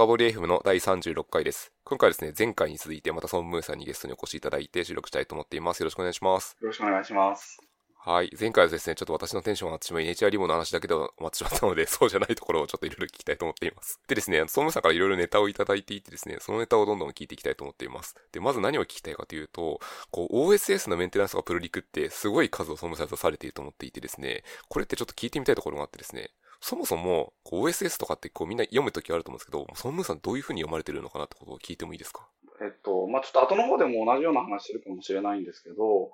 [0.00, 1.72] 深掘り FM の第36回です。
[1.84, 5.80] 今回はですね、前回に続いてまたソンムーさんにゲストにお越しいただいて収録したいと思っています。
[5.80, 6.56] よろしくお願いします。
[6.58, 7.60] よろしくお願いします。
[7.98, 8.30] はい。
[8.40, 14.00] 前回はですね、ちょっと私のテンションが上がってしまい、ネイチャーリモの話だけで終わってしまったので、そうじゃないところをちょっといろいろ聞きたいと思っています。
[14.08, 18.14] でですね、ソムさんからいろいろネタをいただいていてですね、そのネタをどんどん聞いていきたいと思っています。
[18.32, 19.80] で、まず何を聞きたいかというと、
[20.10, 26.30] こう、OSS のメンテナンスとかプルリクってすごい数をソムさんとされていると思っていてですね、これってちょっと聞いてみたいところがあってですね、
[26.60, 32.26] そもそも、こう OSS とかってこうみんな読むときあると思うんですけど、ソンムーさんどういうふうに読まれてるのかなってことを聞いてもいいですか？
[32.62, 36.10] えっと、まあ、ちょっと後の方でも同じような話してるかもしれないんですけど、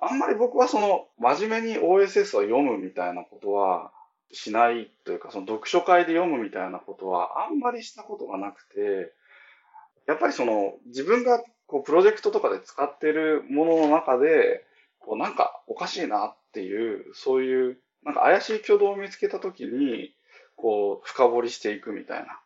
[0.00, 3.92] あんまり僕はその、真面目に OSS を読むみたいなことは
[4.32, 9.12] しないというか、その読書会で読むみたいなことはあんまりしたことがなくて、
[10.06, 14.64] やっぱりその、自分がこう、プロジェクトとかで使ってるものの中で、
[14.98, 20.14] こう、なんかおかしいなっていう、そういう、なんか怪しい挙動を見つけたときに、
[20.54, 22.40] こう、深掘りしていくみたいな。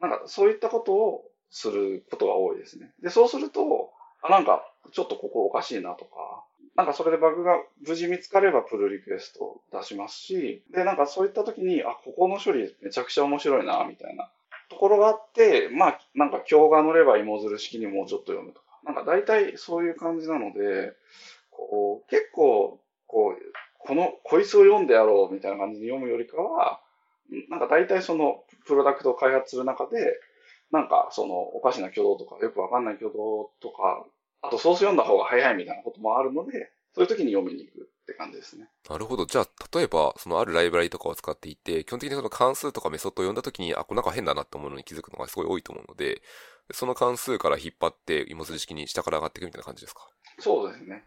[0.00, 2.90] なんかそういったことをすることが多いですね。
[3.02, 14.30] で、そうすると、あ、なんか、ちょっとここおかしいなとか、なんかそれでバグが無事見つかればプルリクエストを出しますし、で、なんかそういった時に、あ、ここの処理めちゃくちゃ面白いな、みたいな
[14.70, 20.92] ところがあって、まあ、なんか今日が乗れば芋づる式にもうちょっと読むとか、なんか大体そういう感じなので、
[21.50, 23.54] こう、結構、こう、
[23.86, 26.80] この、こいつを読んでやろうみたいな感じで読むよりかは、
[27.48, 30.18] なんか大体そのプロダクトを開発する中で、
[30.70, 34.04] なんかそのおかしな挙動とかよくわかんない挙動とか
[34.42, 38.68] あとソース読んだ方が早いみたいなこともあるので、そういう時に読みに行くって感じですね。
[38.88, 39.26] なるほど。
[39.26, 46.20] じゃあ、例えば、そのあるライブラリとかを使っていて、基本的にその関数とかメソッドを読んだ時に、あ、これなんか変だなって思うのに気づくのがすごい多いと思うので、
[46.72, 50.06] その関数から引っ張って芋づる式に下から上がっていくみたいな感じですか？
[50.38, 51.04] そうですね。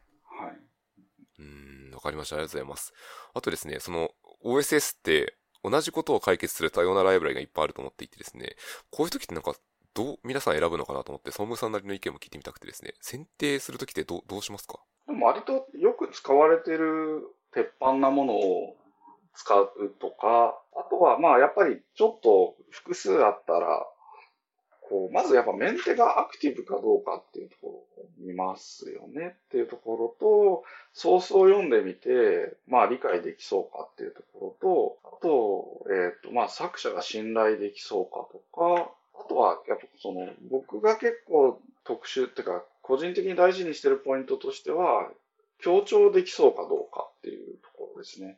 [1.40, 2.36] うん、わかりました。
[2.36, 2.94] ありがとうございます。
[3.34, 4.12] あとですね、その
[4.44, 8.56] OSS って同じことを解決する多様なライブラリがいっぱいあると思っていてですね、
[8.92, 9.54] こういう時ってなんか
[9.94, 14.80] どう、皆さん選ぶのかなと思って、総務さんなりの意見も聞いてみたくてですね、選定するときってど、どうしますか？
[15.08, 17.24] でも割とよく使われてる
[17.54, 18.76] 鉄板なものを
[19.34, 19.70] 使う
[20.00, 23.86] とか、あとはまあやっぱりちょっと複数あったら、
[24.90, 45.12] こう、まずやっぱメンテがアクティブかどうかっていうところを見ますよねっていうところと、ソースを読んでみて、まあ理解できそうかっていうところと、あと、えっ、ー、と、まあ作者が信頼できそうかとか、あとは、やっぱその、僕が結構特殊っていうか、個人的に大事にしてるポイントとしては、
[45.60, 48.38] 強調できそうかどうかっていうところですね。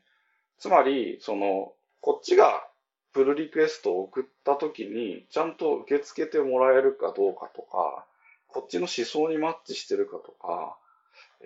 [0.58, 2.69] つまり、その、こっちが
[3.14, 8.06] プルリクエストを送った時に、ちゃんと受け付けてもらえるかどうかとか、
[8.48, 10.78] こっちの思想にマッチしてるかとか、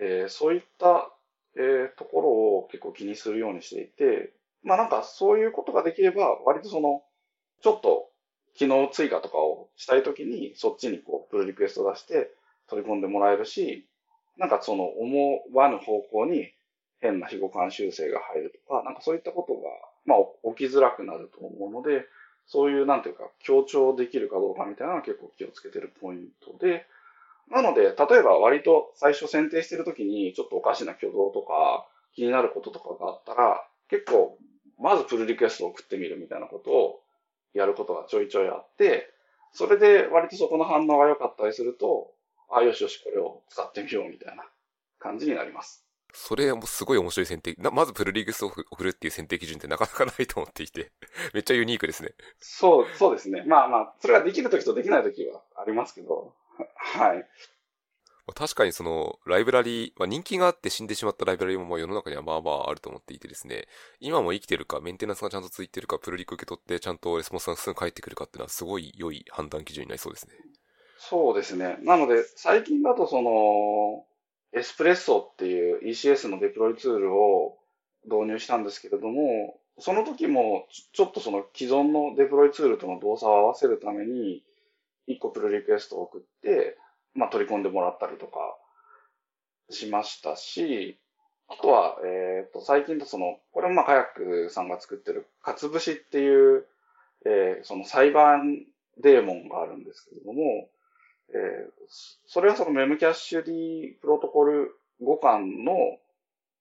[0.00, 1.10] えー、そういった、
[1.56, 4.32] えー、ところを結構気にするようにしていて、
[4.62, 7.02] まあなんかそういうことができれば、割とその、
[7.62, 8.10] ちょっと
[8.54, 12.30] 機能追加とかをしたいときに、そっちにこう、プルリクエスト出して
[12.68, 13.86] 取り込んでもらえるし、
[14.36, 16.52] なんかその思わぬ方向に
[17.00, 19.60] 変な非互換修正が入るとか、なんかそういったことが、
[20.06, 22.06] まあ起きづらくなると思うので、
[22.46, 26.86] そういうなんていうか強調できるかどうかみたいなのは結構気をつけてるポイントで、
[27.50, 34.38] なので、例えば割と最初選定してるときにちょっとおかしな挙動とか気になることとかがあったら、結構
[34.78, 37.00] まずプルリクエストを送ってみるみたいなことを
[37.52, 39.10] やることがちょいちょいあって、
[39.52, 42.10] それで割とそこの反応が良かったりすると、
[42.50, 44.44] あ、よしよし、これを使ってみようみたいな
[44.98, 45.83] 感じになります。
[46.14, 50.92] それもすごい面白い選定、まずプルリーグスを送るっていう選定基準ってなかなかないと思っていて、
[51.34, 52.14] めっちゃユニークですね。
[52.38, 53.42] そう、そうですね。
[53.46, 56.34] まあまあ、それができるときとできないときはありますけど、
[56.76, 57.28] はい。
[58.32, 63.66] 確かにそのライブラリー、まあ、人気があって死んでしまったライブラリーも世の中にはまあまああると思っていてですね、
[64.00, 70.34] 今も生きてるか、メンテナンスがちゃんとついてるか、プルリク受け取ってちゃんとレスポンスがすぐ返ってくるかっていうのはすごい良い判断基準になりそうですね。
[70.96, 71.76] そうですね。
[71.82, 74.06] なので、最近だとその、
[74.54, 77.58] エスプレッソっていう ECS のデプロイツールを
[78.04, 84.44] 導入したんですけれども、その時もちょっとその既存のデプロイツールとの動作を合わせるために、
[85.08, 86.78] 1個プルリクエストを送って、
[87.14, 88.56] まあ、取り込んでもらったりとか
[89.70, 90.98] しましたし、
[91.48, 96.66] あとは、えっ、と、最近とその、これもまあ、カヤックさんが作ってる、かつぶしっていう、
[97.26, 98.64] えー、その裁判
[99.02, 100.68] デーモンがあるんですけれども、
[101.30, 101.70] えー、
[102.26, 105.98] それはそのメムキャッシュ D プロトコル互換の、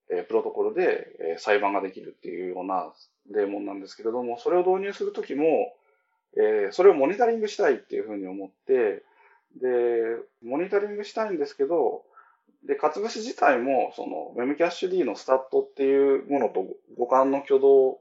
[0.10, 2.92] えー、プロトコルで、えー、裁判ができるっていうような
[3.32, 5.74] デーモンなんですけれども、それを導入するときも、
[6.38, 9.04] えー、それをモニタリングしたいっていうふうに思って、
[9.62, 9.68] で、
[10.44, 12.04] モニタリングしたいんですけど、
[12.66, 16.66] で、かつぶし自体も、その、memcached のスタットっていうものと
[16.98, 18.00] 互換の挙動、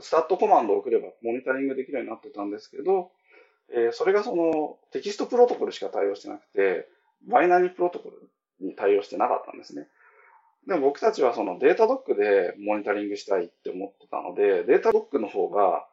[0.00, 3.10] stats コマンドを送ればモニタリングできるようになってたんですけど、
[3.74, 6.88] えー、それがそのテキストプロトコルしか対応してなくて、
[7.28, 8.30] バイナリープロトコル
[8.60, 9.86] に対応してなかったんですね。
[10.66, 15.86] でも僕たちはその Datadog でモニタリングしたいって思ってたので、 Datadog の方が、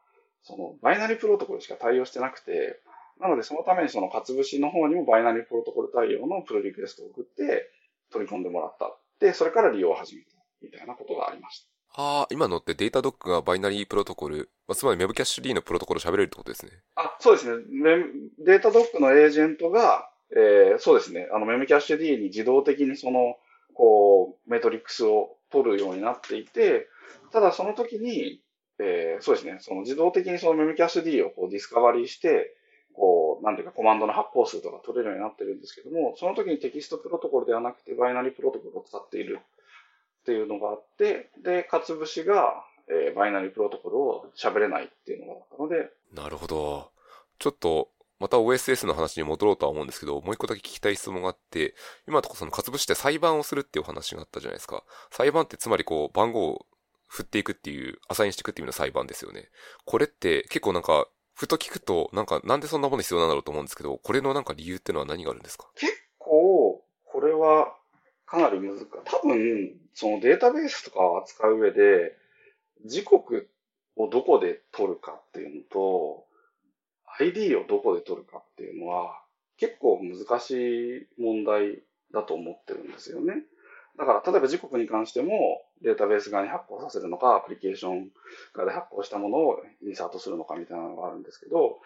[0.44, 2.80] そのバイナリープロトコルしか対応してなくて、
[3.20, 7.70] なのでそのためにその活節の方にもバイナリープロトコル対応のプルリクエストを送って
[8.12, 8.96] 取り込んでもらった。
[9.20, 10.30] で、それから利用を始めた
[10.62, 12.02] みたいなことがありました。
[12.02, 16.72] ああ、今のって Datadog がバイナリープロトコル、まあ、つまり memcached のプロトコル喋れるってことですね。
[16.96, 17.64] あ、そうですね。
[17.72, 21.28] Datadog のエージェントが、えー、そうですね。
[21.34, 23.36] あの、 memcached に自動的にその、
[23.74, 26.88] こう、メトリックスを取るようになっていて、
[27.32, 28.44] ただその時に、
[28.78, 29.58] えー、そうですね。
[29.60, 32.56] その自動的にそのメムキャッシュ D をこうディスカバリーして、
[32.94, 45.90] こう、なんていうかコマンドの発行数とか取れるようになってるんですけども、その時にテキストプロトコルではなくてバイナリープロトコルを使っているっていうのがあって、で、 katsubushi が、えー、バイナリープロトコルを喋れないっていうのがあったので。
[46.14, 46.92] なるほど。
[47.38, 47.90] ちょっと、
[48.20, 51.74] また OSS の話に戻ろうとは思うんですけど、もう一個だけ聞きたい質問があって、
[52.08, 54.84] 今のところそのかつぶしって裁判をするっていう話があったじゃないですか。
[55.12, 56.66] 裁判ってつまりこう、番号を
[57.08, 59.50] 振っていくっていう、アサインしていくっていう意味の裁判ですよね。
[59.86, 65.70] これって結構なんか、ふと聞くと、なんかなんでそんなもの必要なんだろうと思うんですけど、これのなんか理由ってのは何があるんですか？
[65.76, 67.74] 結構、これは
[68.26, 68.86] かなり難しい。
[69.06, 72.18] 多分、そのデータベースとかを扱う上で、
[72.86, 73.50] 時刻
[73.96, 76.26] をどこで取るかっていうのと、
[77.20, 79.22] ID をどこで取るかっていうのは、
[79.58, 81.84] 結構難しい問題
[82.14, 83.44] だと思ってるんですよね。
[83.98, 88.10] だから、例えば時刻に関しても、データベース側に発行させるのか、アプリケーション
[88.54, 91.80] 側で発行したものをインサートするのかみたいなのがあるんですけど、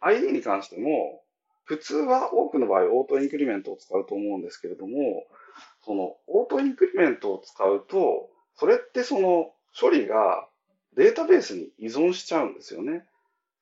[0.00, 1.22] ID に関しても、
[1.64, 5.24] 普通は多くの場合、 auto increment を使うと思うんですけれども、
[5.82, 10.48] その auto increment を使うと、それってその処理が
[10.96, 13.04] データベースに依存しちゃうんですよね。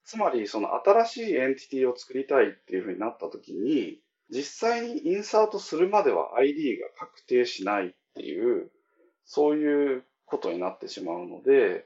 [0.05, 3.99] つまり、その新しいエンティティを作りたいっていうふうになったときに、
[4.29, 8.69] 実際にインサートするまでは ID が確定しないっていう、
[9.25, 11.85] そういうことになってしまうので、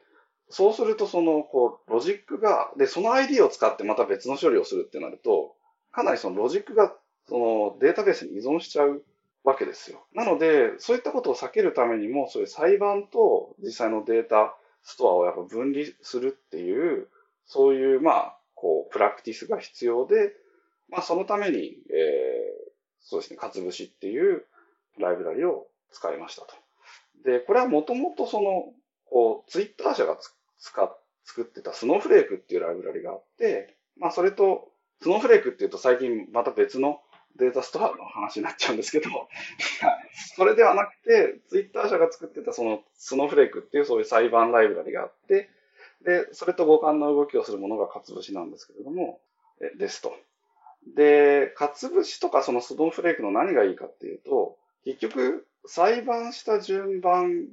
[0.50, 5.56] そうするとその、こう、ロジックが、で、その ID を使ってまた別の処理をするってなると、
[5.92, 6.96] かなりそのロジックが、
[7.28, 9.04] そのデータベースに依存しちゃう
[9.48, 10.06] わけですよ。
[10.14, 17.08] なので、そういったことを避けるためにも、そういう裁判と実際のデータストアをやっぱ分離するっていう、
[17.46, 20.34] そういう、まあ、こう、プラクティスが必要で、
[20.90, 24.46] まあ、そのために、えー、そうですね、かつぶしっていう
[25.00, 26.54] ライブラリを使いましたと。
[27.24, 28.74] で、これはもともとその、
[29.06, 30.18] こう、ツイッター社が
[30.60, 34.72] 使っ作ってたスノーフレークっていうライブラリがあって、まあ、それと、
[35.02, 37.02] スノーフレークっていうと最近また別の
[37.38, 39.10] データストアの話になっちゃうんですけど、
[40.36, 45.50] それではなくて、ツイッター社が作ってたそのスノーフレークっていうそういう裁判ライブラリがあって、
[46.04, 49.20] で、それと互換の動きをするものがかつぶしなんですけれども、
[49.62, 50.16] えですと。
[50.96, 57.48] で、かつぶしとかそのスノーフレークの何がいいかっていうと、結局、裁判した順番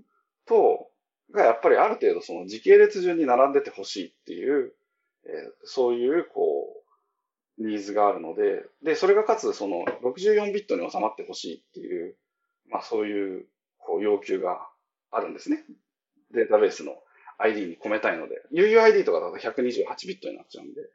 [0.46, 0.88] と、
[1.32, 4.72] がやっぱりある程度その時系列順に並んでてほしいっていう、
[5.26, 5.30] え、
[5.64, 6.83] そういう、こう、
[7.58, 12.16] ニーズがあるので、で、それがかつその64ビットに収まってほしいっていう、
[12.68, 13.46] まあそういう
[13.78, 14.66] こう要求が
[15.10, 15.64] あるんですね。
[16.32, 16.96] データベースの
[17.38, 18.42] ID に込めたいので。
[18.52, 20.82] UUID とかだと128ビットになっちゃうんで。
[20.82, 20.88] で、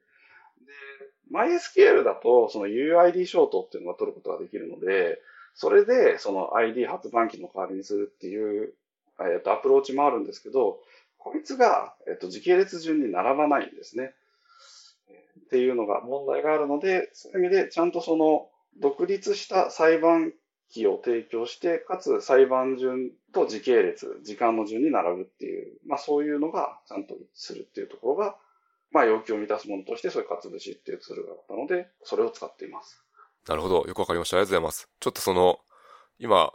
[1.31, 5.21] MySQL だとその UUID ショートっていうのが取ることができるので、
[5.53, 8.73] それでその ID 発番機の代わりにするっていう、
[9.19, 10.79] えっと、アプローチもあるんですけど、
[11.17, 14.13] こいつが、えっと、時系列順に並ばないんですね。
[15.45, 18.47] っていうのが問題があるので、そういう意味でちゃんとその
[18.79, 20.33] 独立した裁判
[20.69, 28.35] 機を提供して、かつ裁判順と時系列、時間の順に並ぶっていう、まあそういうのがちゃんとするっていうところが、
[28.91, 33.03] まあ要求を満たすものとして、そういうかつぶしっていうツールがあったので、それを使っています。
[33.47, 33.85] なるほど。
[33.87, 34.37] よくわかりました。
[34.37, 34.89] ありがとうございます。
[34.99, 35.59] ちょっとその、
[36.19, 36.51] 今、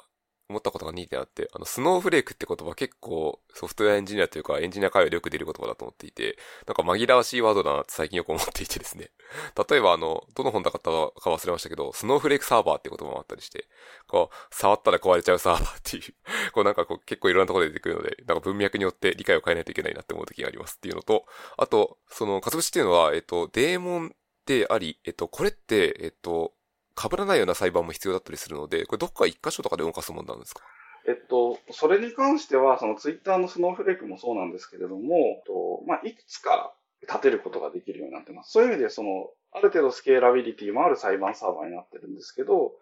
[0.49, 6.37] 思ったことが2点あって、あの、スノーフレークって言葉結構ソフトウェアエンジニアというかエンジニア界でよく出る言葉だと思っていて、
[6.67, 9.11] なんか紛らわしいワードだなって最近よく思っていてですね。
[9.69, 13.67] 例えばあの、どの本だったか忘れましたけど、スノーフレークサーバーって言葉もあったりして、
[14.07, 16.15] こう、触ったら壊れちゃうサーバーっていう、
[16.53, 24.15] こうなんかこう結構いろんなところで出てくるので、なんか文脈によって理解を変えないといけないなって思う時がありますっていうのと、あと、その、かつぶしっていうのは、えっと、デーモン
[24.47, 26.54] であり、えっと、これって、えっと、
[27.01, 30.63] 被らないような裁判も必要だったりするので、これどっか一箇所とかで動かすもんなんですか？
[31.07, 36.73] えっと、それに関しては、そのツイッターのスノーフレークもそうなんですけれども、とまあ、いくつか
[37.03, 38.53] 立てることができるようになってます。
[38.53, 42.73] そういう意味で、その、ある程度スケーラビリティもある裁判サーバーになってるんですけど、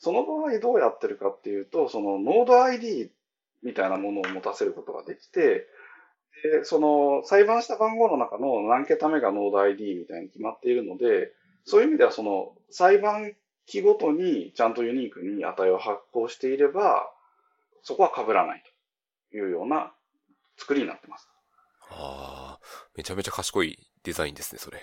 [0.00, 3.12] その場合どうやってるかっていうと、そのノード ID
[3.62, 5.66] みたいなものを持たせることができて、
[6.42, 11.32] で、その裁判した番号の中の何桁目がノード ID みたいに決まっているので、
[11.64, 13.34] そういう意味ではその裁判
[13.68, 17.10] 期ごとにちゃんとユニークに値を発行していれば、
[17.82, 18.62] そこは被らない
[19.30, 19.92] というような
[20.56, 21.28] 作りになってます。
[21.90, 22.60] ああ、
[22.96, 24.80] めちゃめちゃ賢いデザインですね、それ。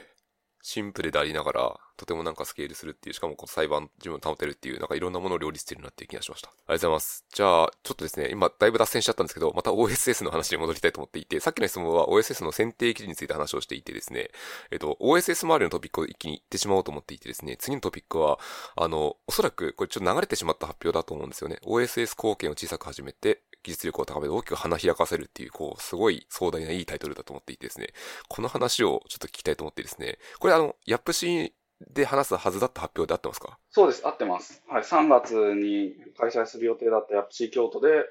[0.66, 6.50] シンプルでありながら、とてもなんかスケールするっていう、しかもこの裁判自分を保てるっていう、なんかいろんなものを両立してるなっていう気がしました。
[6.50, 7.24] ありがとうございます。
[7.32, 14.32] じゃあ、ちょっとですね、今だいぶ脱線しちゃったんですけど、また OSS の話に戻りたいと思っていて、さっきの質問は OSS の選定記事について話をしていてですね、
[14.72, 18.40] えっと、OSS 周りのトピックを一気に言ってしまおうと思っていてですね、次のトピックは、
[18.76, 21.60] あの、おそらくこれちょっと流れてしまった発表だと思うんですよね。
[21.64, 27.88] OSS 貢献を小さく始めて、技術力を高めて大きく花開かせるっていう、こう、すごい壮大ないいタイトルだと思っていてですね、
[28.30, 31.56] この話をちょっと聞きたいと思ってですね、これあの、ヤップシ
[31.90, 33.58] で話すはずだった発表で合ってますか？
[33.72, 34.64] そうです、合ってます。
[34.70, 38.06] はい、3月に開催する予定だったヤップシー京都で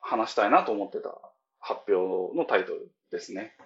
[0.00, 1.10] 話したいなと思ってた
[1.60, 3.56] 発表のタイトルですね。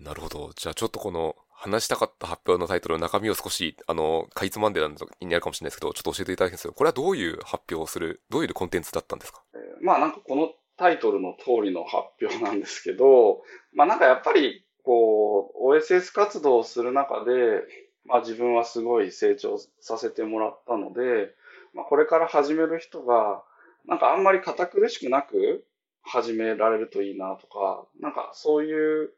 [0.00, 0.52] なるほど。
[0.56, 9.42] じゃあちょっとこの話したかった発表のタイトルの中身を少し、あの、かいつまんでなんになるかもしれないですけど、ちょっと教えていただきますけど、これはどういう発表をする、どういうコンテンツだったんですか？
[9.80, 17.62] まあなんかこのタイトルの通りの発表なんですけど、 まあなんかやっぱりこう OSS 活動をする中で、
[18.04, 21.34] まあ自分はすごい成長させてもらったので、
[21.74, 23.42] まあこれから始める人が、
[23.86, 25.64] なんかあんまり堅苦しくなく
[26.02, 29.10] 始められるといいなとか、なんかそういう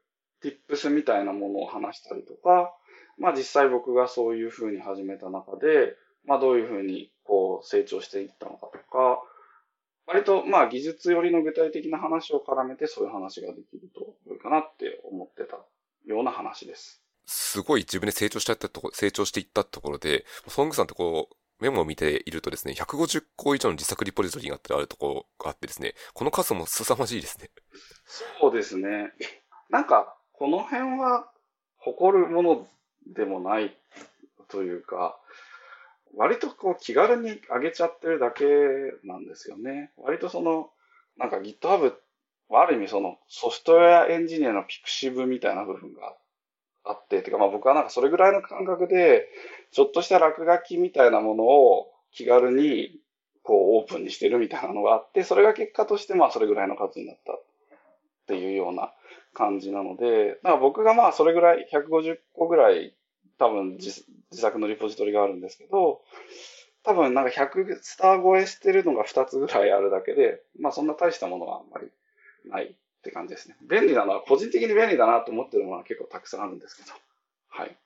[0.42, 2.74] tips みたいなものを話したりとか、
[3.18, 9.22] まあ実際僕がそういうふうに始めた中で、まあどういうふうにこう成長していったのかとか、
[10.08, 15.58] 割と、まあ、技術寄りの具体的な話を絡めて、そういう話ができると良いかなって思ってた
[16.06, 17.02] ような話です。
[17.26, 27.50] すごい自分で成長したとこ成長していったところで、ソングさんってこう、メモを見ているとですね、150個以上の自作リポジトリがあるところがあってですね、この数も凄まじいですね。
[28.40, 29.12] そうですね。
[29.68, 31.28] なんか、この辺は
[31.78, 32.66] 誇るもの
[33.08, 33.76] でもない
[34.48, 35.18] というか、
[36.16, 38.44] 割とこう気軽に上げちゃってるだけ
[39.04, 39.90] なんですよね。
[39.96, 40.70] 割とその、
[41.16, 41.92] なんか GitHub
[42.48, 46.14] はある意味そのソフトウェアエンジニアのピクシブみたいな部分が
[46.84, 49.28] あって、てかまあ僕はなんかそれぐらいの感覚で、
[49.72, 52.96] ちょっとした落書きみたいなものを気軽に
[53.42, 57.44] こうオープンにしてるみたいなのがあって、それが結果としてまあそれぐらいの数になったっ
[58.28, 58.92] ていうような
[59.34, 62.94] 感じなので、だから僕がまあそれぐらい150個ぐらい
[63.38, 66.02] 多分自自作のリポジトリがあるんですけど、
[66.84, 71.88] 多分なんか100スター超えしてるのが2つぐらいあるだけで、まあそんな大したものはあんまり
[72.50, 73.56] ないって感じですね。
[73.68, 76.92] 便利なのは、個人的に便利だなと思ってるものは結構たくさんあるんですけど。
[77.48, 77.76] はい。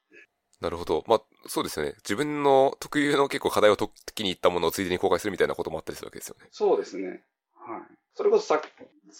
[0.60, 1.04] なるほど。
[1.06, 1.94] まあ、そうですよね。
[1.98, 6.46] 自分の特有の結構課題を解きに行ったものをついでに公開するみたいなこともあったりするわけですよね。
[6.50, 7.22] そうですね。
[7.54, 8.01] はい。
[8.14, 8.64] それこそさっき、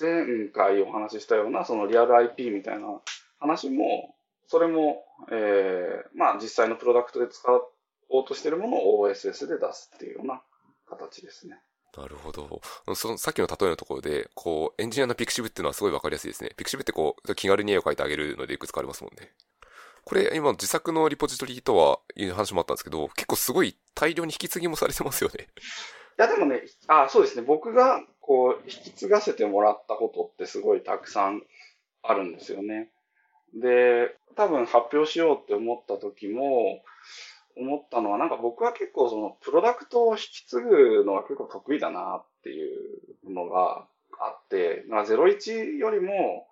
[0.00, 2.86] 前回お話ししたような、そのリアル IP みたいな
[3.40, 4.14] 話も、
[4.46, 7.42] それも、えー、まあ実際のプロダクトで使
[8.10, 10.42] おうとしているものを OSS で出すっていうような
[10.88, 11.58] 形ですね。
[11.96, 12.60] なるほど。
[12.94, 16.50] その、さっきの例えのところで、こう、エンジニアの pixiv っていうのはすごいわかりやすいですね。
[16.56, 19.30] pixiv ってこう、気軽に絵を描いてあげるのでいくつかありますもんね。
[20.04, 25.48] これ、今、自作のリポジトリとはいう話もあったんですけど、結構すごい大量に引き継ぎもされてますよね。
[26.18, 27.42] いや、でもね、あ、そうですね。
[27.42, 31.42] 僕が、こう、引き継がせてもらったことってすごいたくさん
[32.02, 32.88] あるんですよね。
[33.54, 36.82] で、多分発表しようって思った時も、
[37.56, 43.86] 思ったのは、なんか僕は結構そのプロダクトを引き継ぐのが結構得意だなっていうのが
[44.18, 46.46] あって、まあ、01よりも、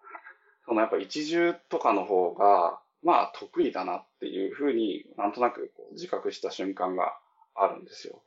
[0.66, 7.16] そのやっぱ一重とかの方が、まあ得意だなっていうふうになんとなくこう自覚した瞬間が
[7.54, 8.20] あるんですよ。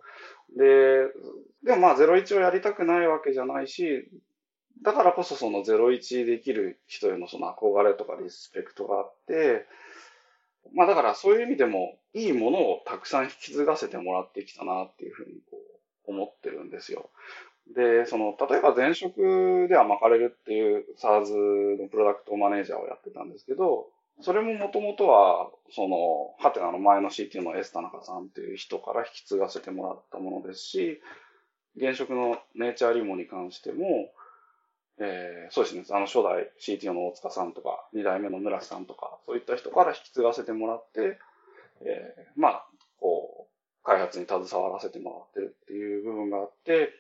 [0.58, 1.08] で、
[1.64, 4.08] でもまあ01をやりたくないわけじゃないし、
[4.84, 9.66] だからこそその01できる人へのその憧れとかリスペクトがあって、
[10.74, 15.58] まあだからそういう意味でもいいものをたくさん引き継がせてもらってきたなっていうふうにこ
[16.08, 17.10] う思ってるんですよ。
[17.76, 23.88] で、その、例えば前職では巻かれるっていう SARS のプロダクトマネージャーをやってたんですけど、
[24.22, 31.02] それももともとは、その、ハテナの前の CT の S 田中さんっていう人から引き継がせてもらったものですし、
[31.76, 34.12] 現職のネイチャーリモに関しても、
[35.00, 41.18] えー、そうですね、あの初代 CTO の大塚さんとか、2代目の村さんとか、そういった人から引き継がせてもらって、
[41.82, 42.66] えー、まあ、
[43.00, 46.92] こう、開発に携わらせてもらってるっていう部分があって、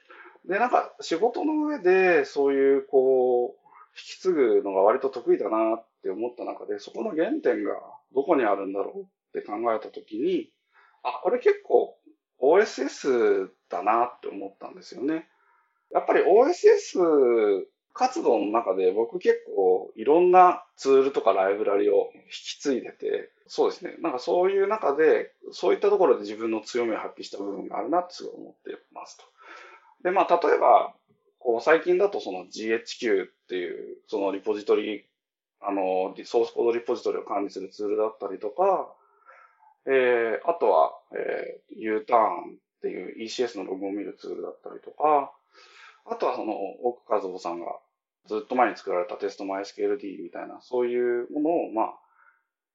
[0.45, 3.59] で、なんか仕事の上でそういう、こう、
[3.95, 7.71] 引き継ぐのが割と得意だなっって思った中で、そこの原点が
[8.13, 10.49] どこにあるんだろうって考えたときに、
[11.01, 11.97] あ、これ結構
[12.41, 15.27] OSS だなって思ったんですよね。
[15.93, 23.95] やっぱり OSS 活動の中で僕結構いろんなツールとかライブラリを引き継いでて、そうですね。
[24.01, 29.23] なんかそういう中で、そういったところで自分の強みを発揮した部分があるなってすごい思ってますと。
[30.03, 30.93] で、まあ例えば、
[31.39, 35.05] こう最近だとその GHQ っていうそのリポジトリ、
[35.65, 38.93] あの、ソースコードリポジトリを管理するツールだったりとか、
[39.85, 45.31] えー、あとは、えー、U ターンっていう ECS のログを見るツールだったりとか、
[46.05, 46.53] あとはその、
[46.83, 47.79] 奥和夫さんが
[48.25, 51.85] ずっと前に作られたテスト MySQLD みたいな、そういうものを、まあ、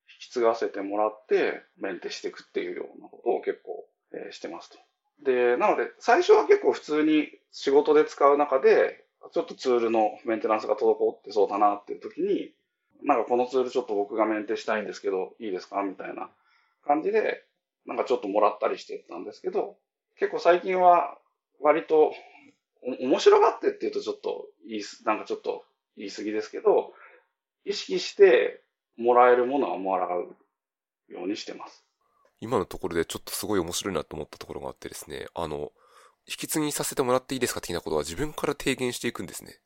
[0.08, 4.78] 引き継がせてもらって、メンテしていくっていうようなことを結構、えー、してますと。
[5.24, 12.52] で、なので、最初は結構普通に仕事で使う中で、ちょっとツールのメンテナンスが滞ってそうだなっていう時に、
[13.04, 15.82] なんかこのツールちょっと僕がメンテしたいんですけど、いいですか？
[15.82, 16.30] みたいな
[16.86, 17.44] 感じで、
[17.86, 19.76] なんかちょっともらったりしてたんですけど、
[20.18, 21.16] 結構最近は
[21.60, 22.12] 割と
[23.00, 25.64] 面白がってって言うとちょっと言いなんかちょっと
[25.96, 26.92] 言い過ぎですけど、
[27.64, 28.62] 意識して
[28.96, 30.36] もらえるものはもらう
[31.08, 31.84] ようにしてます。
[32.40, 35.72] 今のところでちょっとすごい面白いなと思ったところがあってですね、あの、
[36.28, 39.58] 引き継ぎさせてもらっていいですか的なことは自分から提言していくんですね。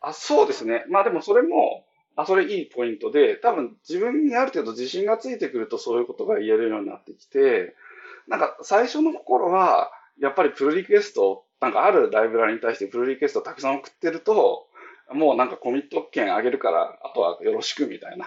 [0.00, 0.84] あ、そうですね。
[0.88, 1.85] まあでもそれも、
[2.16, 7.74] あ、それいいポイントで、多分自分にある程度自信がついてくるとそういうことが言えるようになってきて、
[8.26, 14.66] なんか最初の頃は、やっぱりプルリクエスト、なんかあるライブラリに対してプルリクエストたくさん送ってると、
[15.12, 18.26] もうなんかコミット権あげるから、あとはよろしくみたいな、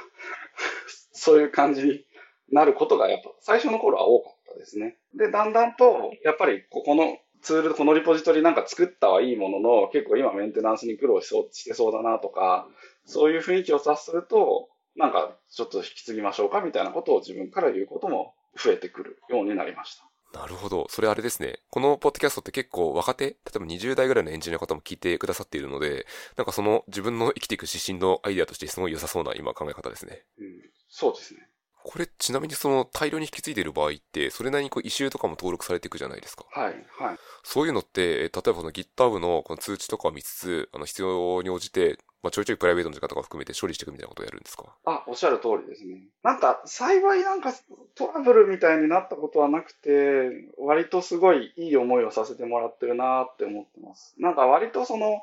[1.12, 2.06] そういう感じに
[2.52, 4.98] なることがやっぱ最初の頃は多かったですね。
[5.16, 12.68] で、だんだんと、やっぱりここのツール、このリポジトリなんか作ったはいいものの、結構今メンテナンスに苦労しそうしてそうだなとか、
[13.06, 20.10] そういう雰囲気を察すると、なんかちょっと引き継ぎましょうかみたいなことを自分から言うことも増えてくるようになりました。
[20.34, 20.86] なるほど。
[20.90, 21.60] それあれですね。
[21.72, 26.06] このポッドキャストって結構若手、例えば20代ぐらいのエンジニアの方も聞いてくださっているので、
[26.38, 30.24] なんかその自分の生きていく指針のアイデアとしてすごい良さそうな今考え方ですね。
[30.38, 31.48] うん、そうですね。
[31.84, 36.46] これちなみにその大量に引き継いでいる場合って、それなりにこう異臭とかも登録されていくじゃないですか。
[36.52, 37.18] はい、はい。
[37.44, 44.66] そういうのって、例えばこの GitHub のこの通知とかを見つつ、あの必要に応じて、まあ、ちょいちょいプライベートの時間とか含めて処理していくみたいなことをやるんですか？
[44.84, 46.02] あ、おっしゃる通りですね。
[46.22, 47.54] なんか、幸いなんか
[47.96, 54.16] トラブルみたいになったことはなくて、割とすごいいい思いをさせてもらってるなって思ってます。
[54.20, 55.22] なんか割とその、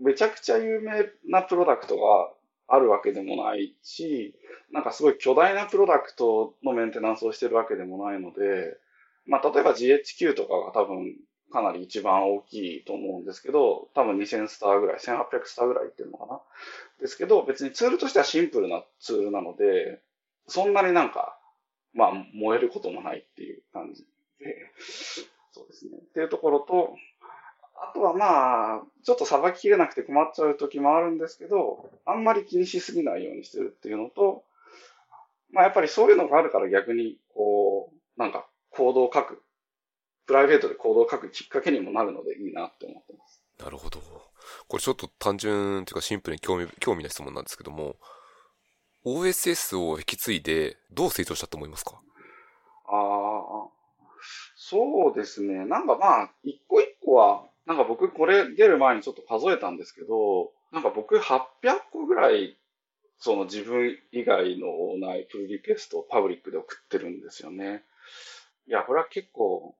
[0.00, 2.30] めちゃくちゃ有名なプロダクトが
[2.68, 4.34] あるわけでもないし、
[4.72, 8.76] なんかすごい巨大なプロダクトのメンテナンスをしてるわけでもないので、
[9.26, 11.16] まあ例えば GHQ とかが多分
[11.52, 16.40] かなり一番大きいと思うんですけど、多分2000スターぐらい、1800スターぐらいっていうのかな。
[17.00, 20.00] ですけど、別にツールとしてはシンプルなツールなので、
[20.48, 21.38] そんなになんか、
[21.94, 24.04] まあ燃えることもないっていう感じ
[24.40, 24.56] で、
[25.52, 25.92] そうですね。
[25.98, 26.96] っていうところと、
[27.96, 34.44] とはまあ、ちょっとさばききれなくて困っちゃう時もあるんですけど、あんまり気にしすぎないようにしてるっていうのと、
[35.50, 39.42] まあやっぱりそういうのがあるから逆に、こう、なんか行動を書く、
[40.26, 43.42] プライベートで行動を書くきっかけにもなるのでいいなって思ってます。
[43.58, 44.00] なるほど。
[44.68, 47.96] これちょっと単純というかシンプルに興味、興味な質問なんですけども、
[49.04, 52.00] OSS を引き継いでどう成長したと思いますか？
[52.88, 53.68] ああ、
[54.56, 55.64] そうですね。
[55.64, 61.42] なんかまあ、一個一個はなんか僕これ出る前にちょっと数えたんですけど、なんか僕800
[61.90, 62.56] 個ぐらい、
[63.18, 67.82] その自分以外のないプルリクエストをパブリックで送ってるんですよね。
[68.68, 69.74] いや、これは結構、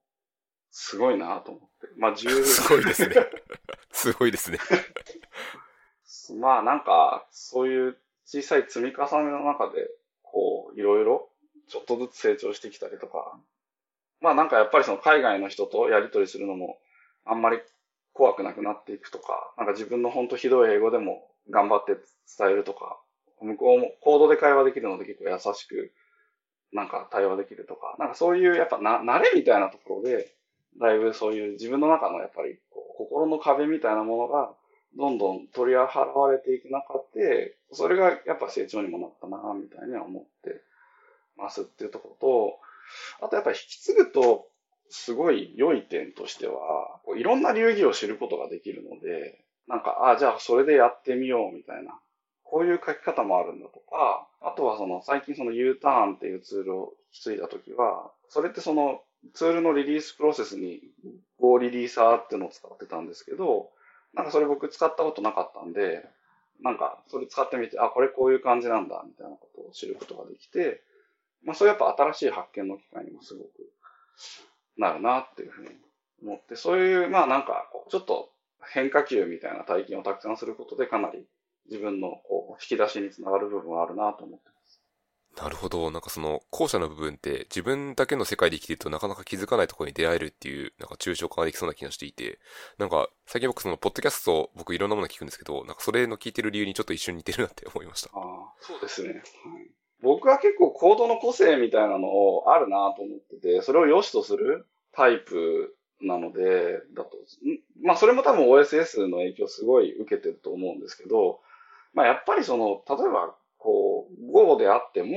[0.71, 1.89] すごいなと思って。
[1.97, 2.45] まあ、10...
[2.45, 3.15] すごいですね。
[3.93, 4.59] すごいですね。
[6.39, 9.89] まあ、なんか、そういう小さい積み重ねの中で、
[10.23, 11.31] こう、いろいろ、
[11.69, 13.39] ちょっとずつ成長してきたりとか、
[14.21, 16.79] まあなんかやっぱりその海外の人とやりとりするのも、
[17.25, 17.61] あんまり
[18.17, 21.97] 怖くなくなっていくとか、なんか自分の本当ひどい英語でも頑張って
[22.39, 22.99] 伝えるとか、
[23.41, 25.93] 向こうもコードで会話できるので結構優しく、
[26.73, 30.33] なんか対話できるとか、なんかそういうやっぱな、慣れみたいなところで、
[30.81, 34.51] だいぶそういう自分の中のやっぱりこう心の壁みたいなものが
[34.97, 40.63] どんどん取り払われていく中で、それがやっぱ成長にもなったな、みたいには思って
[41.37, 42.61] ますっていうところ
[43.21, 44.49] と、あとやっぱり引き継ぐと、
[44.91, 51.99] すごい良い点としては、こういろんな流儀を知ることができるので、なんか、ああじゃあそれでやってみようみたいな、
[52.45, 59.01] こういう書き方もあるんだとか、あとはその最近その U ターンっていうツールを引き継いだときは、それってその
[59.35, 60.81] ツールのリリースプロセスに
[61.41, 63.71] Go リリーサーっていうのを使ってたんですけど、
[64.15, 66.09] なんかそれ僕使ったことなかったんで、
[66.63, 70.81] なんかそれ使ってみて、あ、これこういう感じなんだ、みたいなことを知ることができて、
[71.45, 73.51] まあそれやっぱ新しい発見の機会にもすごく
[74.77, 75.71] なるなっていうふうに
[76.23, 78.31] 思って、そういう、まあなんか、ちょっと
[78.73, 81.27] 変化球みたいな体験をたくさんすることでかなり
[81.69, 84.81] 自分のこう引き出しにつながる部分はあるなと思ってます。
[85.37, 85.91] なるほど。
[85.91, 92.39] なんかその後者の部分って自分だけの世界で生きてるとなかなか気づかないところに出会えるっていうなんか抽象化ができそうな気がしていて、
[92.79, 98.11] なんか最近僕そのポッドキャスト僕いろんなもの聞くんですけど、なんかそれの聞いてる理由にちょっと一瞬似てるなって思いました。
[98.15, 99.11] ああ、そうですね。
[99.11, 99.21] はい
[100.03, 107.11] 僕は結構コードの個性みたいなのをあるなと思ってて、それを良しとするタイプなので、だと、
[107.83, 111.41] まあそれも多分 OSS の影響すごい受けてると思うんですけど、
[111.95, 115.17] まあやっぱりその、例えばこう、Go であっても、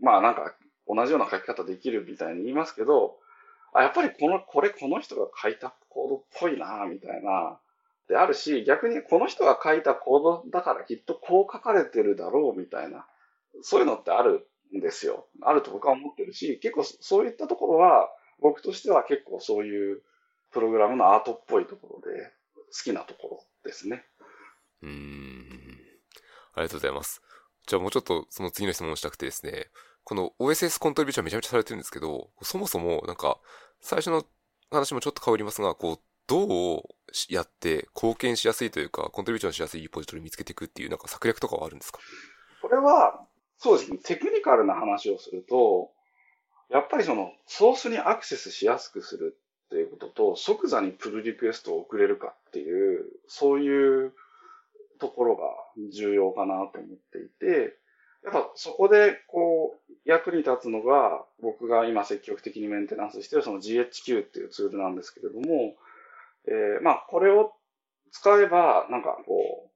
[0.00, 0.54] まあなんか
[0.86, 3.16] 同じような書き方できるみたいに言いますけど、
[3.72, 7.58] あ、やっぱりこの、これこの人が書いたコードっぽいなみたいな、
[8.08, 13.06] であるし、逆にこの人が書いたコードだからきっとこう書かれてるだろうみたいな、
[13.62, 15.26] そういうのってあるんですよ。
[15.42, 18.08] あると僕は思ってるし、結構そういったところは、
[18.40, 20.02] 僕としては結構そういう
[20.50, 24.06] プログラムのアートっぽいところで好きなところですね。
[24.82, 25.80] うん。
[26.54, 27.22] ありがとうございます。
[27.66, 29.68] じゃあもうちょっとその次の質問をしたくてですね、
[30.04, 33.38] この OSS コントリビューションめちゃめちゃされてるんですけど、そもそもなんか
[33.80, 34.24] 最初の
[34.70, 36.82] 話もちょっと変わりますが、こう、どう
[37.28, 41.98] やって貢献しやすいというか、コントリビューションしやすいポジトリ見つけていくっていうなんか策略とかはあるんですか？
[42.62, 43.26] これは、
[43.62, 45.90] そうですね、テクニカルな話をすると、
[46.70, 54.14] やっぱりそのソースにアクセスしやすくするっていうことと、即座にプルリクエストを送れるかっていう、そういう
[54.98, 55.42] ところが
[55.92, 57.76] 重要かなと思っていて、
[58.24, 65.74] やっぱそこでこう役に立つのが僕が今積極的にメンテナンスしてるその GHQ っていうツールなんですけれども、
[66.46, 67.52] えー、まあこれを
[68.10, 69.70] 使えばなんかこ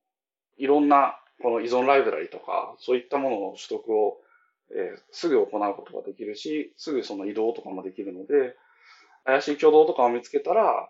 [0.59, 4.18] ういろんなこの依存ライブラリとかそういったものの取得を、
[4.70, 8.57] えー、すぐ行うことができるし、すぐその移動とかもできるので、
[9.25, 10.88] 怪しい挙動とかを見つけたら、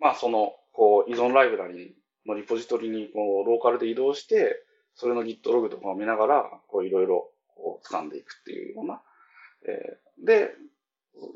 [0.00, 1.94] まあそのこう依存ライブラリ
[2.26, 4.62] のリポジトリにこうローカルで移動して、
[4.94, 9.00] それの Git ログとかを見ながら、こういろいろこう掴んでいくっていうような。
[9.66, 10.50] えー、で、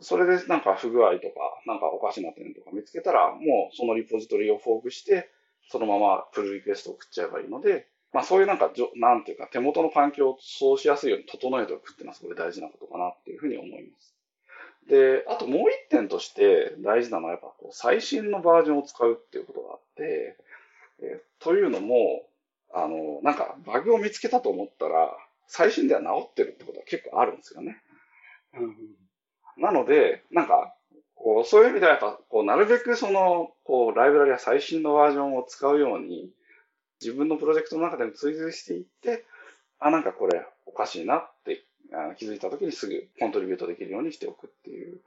[0.00, 1.34] それでなんか不具合とか、
[1.66, 5.30] なんかおかしな点とか見つけたら、もうそのリポジトリをフォークして、
[5.68, 14.14] そのままプルリクエストを送っちゃえばいいので、まあそういうなんか、なんていうか手元の環境をそうしやすいように整えておくっていうのはすごい大事なことかなっていうふうに思います。
[14.88, 20.36] で、あともう一点として大事なのはやっぱこう最新のバージョンを使うっていうことがあって、
[21.02, 22.22] えー、というのも、
[22.72, 25.10] あの、なんかバグを見つけたと思ったら、
[25.48, 27.80] 最新では治ってるってことは結構あるんですよね。
[28.54, 28.76] うん、
[29.56, 30.74] なので、なんか、
[31.14, 36.30] こう、そういう意味ではやっぱ、こう、なるべくその、こう、ライブラリや最新のバージョンを使うように、
[37.00, 39.24] 自分のプロジェクトの中でも追随していって、
[39.78, 41.64] あ、なんかこれおかしいなって
[42.18, 45.00] 気づいた時にすぐコントリビュートできるようにしておくっていう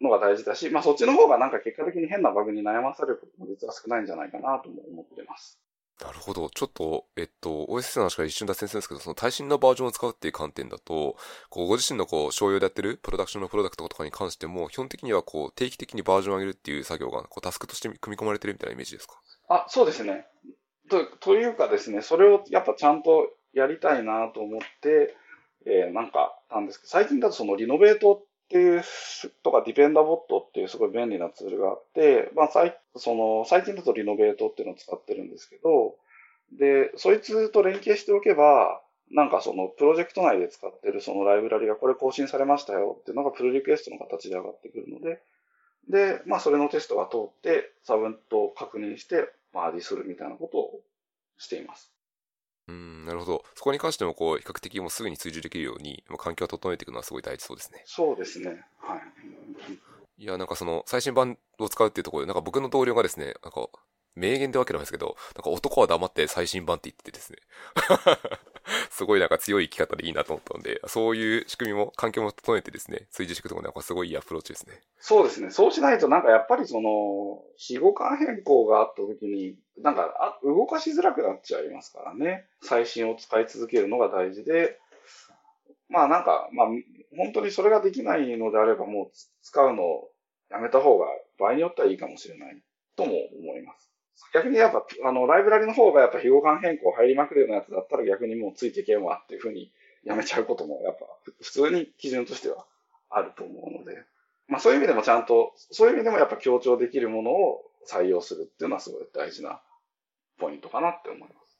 [0.00, 5.58] のが大事だし、まあそっちの方がなんか結果的に変なバグに悩まされることも実は少ないんじゃないかなとも思ってます。
[5.98, 6.50] なるほど。
[6.50, 11.16] ちょっと、えっと、OSS の話から一瞬脱線するんですけど、その最新のバージョンを使うっていう観点だと、
[11.48, 19.14] こう、ご自身のこう、商用でやってるプロダクションのプロダクトとかに関しても、基本的にはこう、定期的にバージョンを上げるっていう作業が、こう、タスクとして組み込まれてるみたいなイメージですか？
[19.48, 20.26] あ、そうですね。
[20.88, 25.16] と、というかですね、それをやっぱちゃんとやりたいなと思って、
[25.66, 28.82] えー、なんか、なんですけど、最近だとそのリノベートっていう、
[29.42, 35.96] とかディペンダボットっていうすごい便利なツールがあって、まあ、最、その、最近だとリノベートっていうのを使ってるんですけど、
[36.52, 45.20] で、そいつと連携しておけば、なんかそのプロジェクト内で使ってるそのライブラリがこれ更新されましたよっていうのがプルリクエストの形で上がってくるので、
[45.88, 50.80] で、まあそれのテストが通って、サブンと確認して、マージするみたいなことを
[51.38, 51.90] しています。
[52.68, 53.44] うん、なるほど。
[53.54, 57.82] そこに関しても、こう、比較的もうすぐに追従できるように、環境を整えていくのはすごい大事そうですね。
[57.86, 58.64] そうですね。
[58.78, 59.00] はい。
[60.18, 63.68] いや、なんかその、最新版を使うっていうところで、なんか僕の同僚がですね、なんか、
[64.16, 67.38] 名言でわけなんですけど、なんか男は黙って最新版って言っててですね。
[68.90, 74.80] すごいなんか強い生き方でいいなと思ったので、そういう仕組みも、環境も整えてですね、追従していくとこなんかすごいいいアプローチですね。
[74.98, 75.50] そうですね。
[75.50, 82.46] そうしないとなんかやっぱりその、死後間変更があった時に、なんかあ動かしづらくなっちゃいますからね。
[82.62, 84.78] 最新を使い続けるのが大事で、
[85.88, 86.66] まあなんか、まあ
[87.16, 89.10] 本当にそれができないのであればもう
[89.42, 90.10] 使うのを
[90.50, 91.06] やめた方が
[91.38, 92.62] 場合によってはいいかもしれない
[92.96, 93.90] とも思います。
[94.32, 99.70] 逆にやっぱ、あの、ライブラリの方がやっぱ非互換変更入りまくるようなやつだったら逆にもうついていけんわっていうふうに
[100.04, 101.06] やめちゃうこともやっぱ
[101.40, 102.64] 普通に基準としては
[103.10, 104.02] あると思うので、
[104.48, 109.60] まあそういう意味でもちゃんと、そういう意味でもやっぱ強調できるものを採用するっていうのはすごい大事な
[110.38, 111.58] ポイントかなって思います。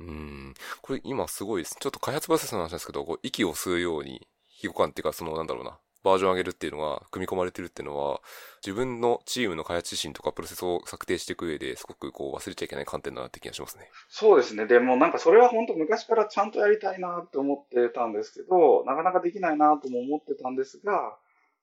[0.00, 0.54] うん。
[0.82, 1.76] これ今すごいです。
[1.78, 8.20] ちょっと開発プロセスの話ですけど、こう息を吸うように、非互換っていうかそのなんだろうな、バージョン上げるっていうのは、組み込まれてるっていうのは、
[8.64, 13.90] 自分のチームの開発指針とかプロセスを策定していく上ですごくこう忘れちゃいけない観点だなって気がしますね。
[14.08, 14.66] そうですね。
[14.66, 21.16] でもなんかそれは本当昔からちゃんとやりたいなって思ってたんですけど、なかなかできないなとも思ってたんですが、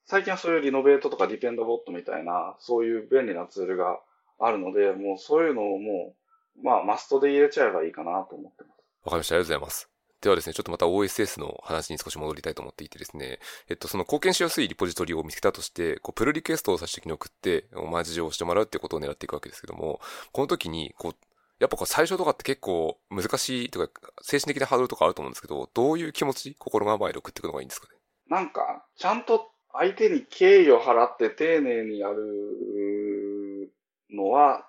[0.06, 4.01] 最近はそういうリノベートとかディペンドボットみたいな、そういう便利なツールが
[4.39, 6.15] あるので、もうそういうのをも
[6.62, 8.84] う、まあマストで入れちゃえばいいかなと思ってます。
[9.06, 9.36] わかりました。
[9.36, 9.92] ありがとうございます。
[10.24, 20.00] ではですね、ちょっとまた OSS の話に少し戻りたいと思っていてですね、えっと、その貢献しやすいリポジトリを見つけたとして、こう、プルリクエストを最終的に送って、お前事情をしてもらうってことを狙っていくわけですけども、
[20.32, 21.16] この時に、こう、
[21.60, 27.94] やっぱこう最初とかって結構難しいとか、精神的なハードルとかあると思うんですけど、どういう気持ち、心構えで送っていくのがいいんですかね？
[28.30, 33.72] なんか、ちゃんと相手に敬意を払って丁寧にやる
[34.10, 34.66] のは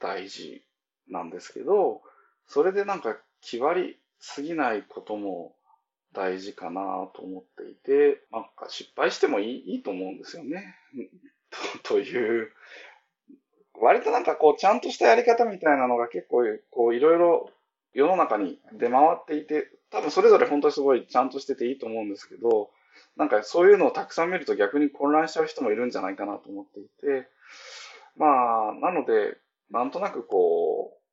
[0.00, 0.62] 大事
[1.08, 2.02] なんですけど、
[2.48, 5.54] それでなんか気張りすぎないことも
[6.14, 10.76] 大事かなと思っていて、なんか失敗してもいいいいと思うんですよね。
[11.82, 12.50] と という、
[13.74, 17.50] 割となんかこうちゃんとしたやり方みたいなのが結構こういろいろ
[17.92, 22.70] 世の中に出回っていて、多分それぞれ本当にすごいちゃんとしてていいと思うんですけど、
[23.16, 27.28] なんかそういうのをたくさん見ると逆に混乱しちゃう人もいるんじゃないかなと思っていて、
[28.16, 29.36] まあ、なので、
[29.70, 31.03] なんとなくこう、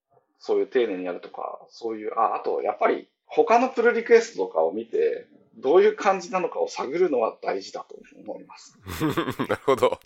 [0.41, 8.75] そういう丁寧にやるとか、そういう、あ、あと、やっぱり他のプルリクエストとかを見て、どういう感じなのかを探るのは大事だと思います。
[9.47, 9.99] なるほど。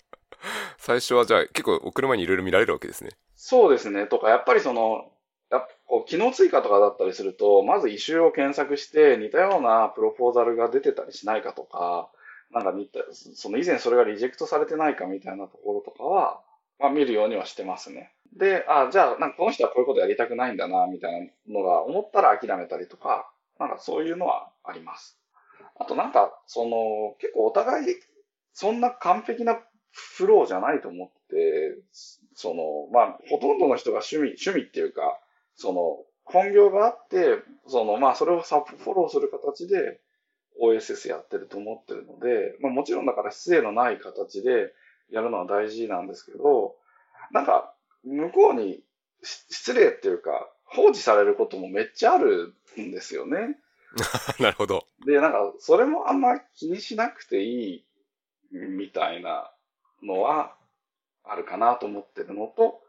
[0.76, 3.10] 最初はじゃあ結構送る前にいろいろ見られるわけですね。
[3.34, 4.06] そうですね。
[4.06, 5.10] とか、やっぱりその、
[5.50, 12.10] やっぱこう機能追加とかだったりすると、まず異臭を検索して似たようなプロポーザルが出てたりしないかとか、
[12.50, 16.42] なんか見た、その以前それがリジェクトされてないかみたいなところとかは、
[16.78, 18.12] まあ見るようにはしてますね。
[18.36, 25.18] で、あ、じゃあ、なんかこの人はこういうことやりたくないんだな、みたいなのが思ったら諦めたりとか、なんかそういうのはあります。
[25.78, 27.86] あとなんか、その、結構お互い、
[28.52, 29.58] そんな完璧な
[29.92, 31.78] フローじゃないと思って、
[32.34, 35.18] その、まあ、ほとんどの人が趣味、趣味っていうか、
[35.54, 40.00] その、本業があって、その、まあ、それをサポフォローする形で
[40.60, 44.72] OSS やってると思ってるので、まあ、もちろんだから失礼のない形で
[45.10, 46.74] やるのは大事なんですけど、
[47.32, 47.72] なんか、
[48.06, 48.82] 向こうに
[49.22, 53.58] 失礼っていうか、放置されることもめっちゃあるんですよね。
[54.40, 54.86] なるほど。
[55.04, 57.86] で、なんか、それもあんま気にしなくていい
[58.52, 59.52] みたいな
[60.02, 60.56] のは
[61.24, 62.82] あるかなと思ってるのと、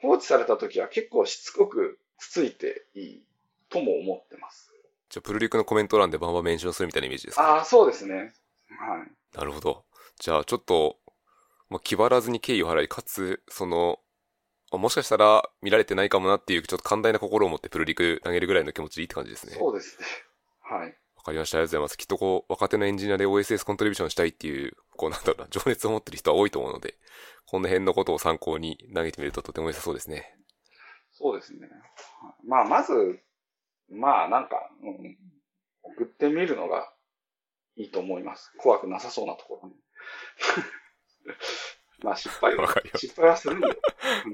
[0.00, 3.26] 放置された時は結構しつこくつついていい
[3.68, 4.72] とも思ってます。
[5.08, 8.32] じゃあ、プルリクのコメント欄でバンバンメンションするみたいなイメージですか、ああ、そうですね。
[8.68, 9.36] はい。
[9.36, 9.84] なるほど。
[10.18, 10.98] じゃあ、ちょっと、
[11.68, 14.00] まあ、気張らずに敬意を払い、かつ、その、
[14.78, 19.54] もしかしたら見られてないかもなっていう、ちょっと寛大な心を持ってプルリク投げるぐらいの気持ちでいいって感じですね。
[19.58, 20.06] そうですね。
[20.60, 20.96] はい。
[21.16, 21.58] わかりました。
[21.58, 21.98] ありがとうございます。
[21.98, 26.96] きっとこう、若手のエンジニアで OSS コントリビューションしたいっていう、こうなんだろうな、情熱を持ってる人は多いと思うので、
[27.46, 30.36] この辺のことを参考に投げてみるととても良さそうですね。
[31.12, 31.68] そうですね。
[32.44, 33.20] まあ、まず、
[33.90, 35.16] まあ、なんか、うん、
[35.82, 36.92] 送ってみるのが
[37.76, 38.52] いいと思います。
[38.58, 39.74] 怖くなさそうなところに。
[42.02, 43.74] まあ失敗は、失敗はするんだよ。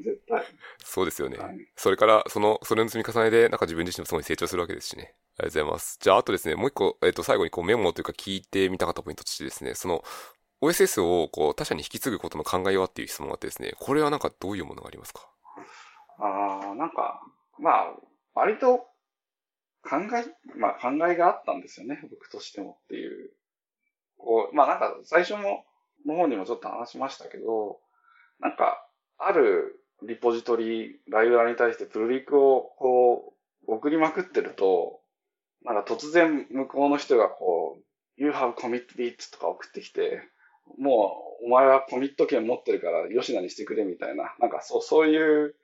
[0.03, 0.45] 絶対。
[0.79, 1.39] そうですよね。
[1.39, 5.15] はい、それから、その、それの積み重ねで、なんか自分自身もすごい成長するわけですしね。
[5.39, 5.99] ありがとうございます。
[6.01, 10.03] じゃあ、あとですね、もう一個、えっ、ー、と、最後にこうメモというか聞いてみたかったポイントとしてですね、その、
[10.61, 15.29] OSS をこう他者に引き継ぐことの考えはっていう質問があってですね、これはなんかどういうものがありますか？
[16.19, 17.23] ああ、なんか、
[17.61, 17.95] まあ、
[18.35, 18.79] 割と
[19.83, 23.31] 考え、まあ考えがあったんですよね、僕としてもっていう。
[24.17, 25.65] こう、まあなんか最初も
[26.07, 27.79] の方にもちょっと話しましたけど、
[28.41, 28.85] なんか、
[29.19, 33.35] あるリポジトリ、ライブラに対してプルリクをこ
[33.67, 35.01] う、送りまくってると、
[35.65, 37.83] なんか突然向こうの人がこう、
[38.17, 40.23] You have commit bits とか送ってきて、
[40.77, 45.55] もうお前はコミット権持ってるから吉野にしてくれみたいな、なんかそう、そういう、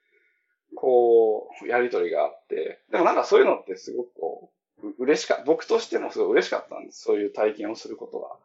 [0.76, 4.50] こう、やりとりがあって、でもなんかそういうのってすごくこ
[4.82, 7.02] う、嬉しか、僕としてもすごい嬉しかったんです。
[7.02, 8.36] そういう体験をすることが。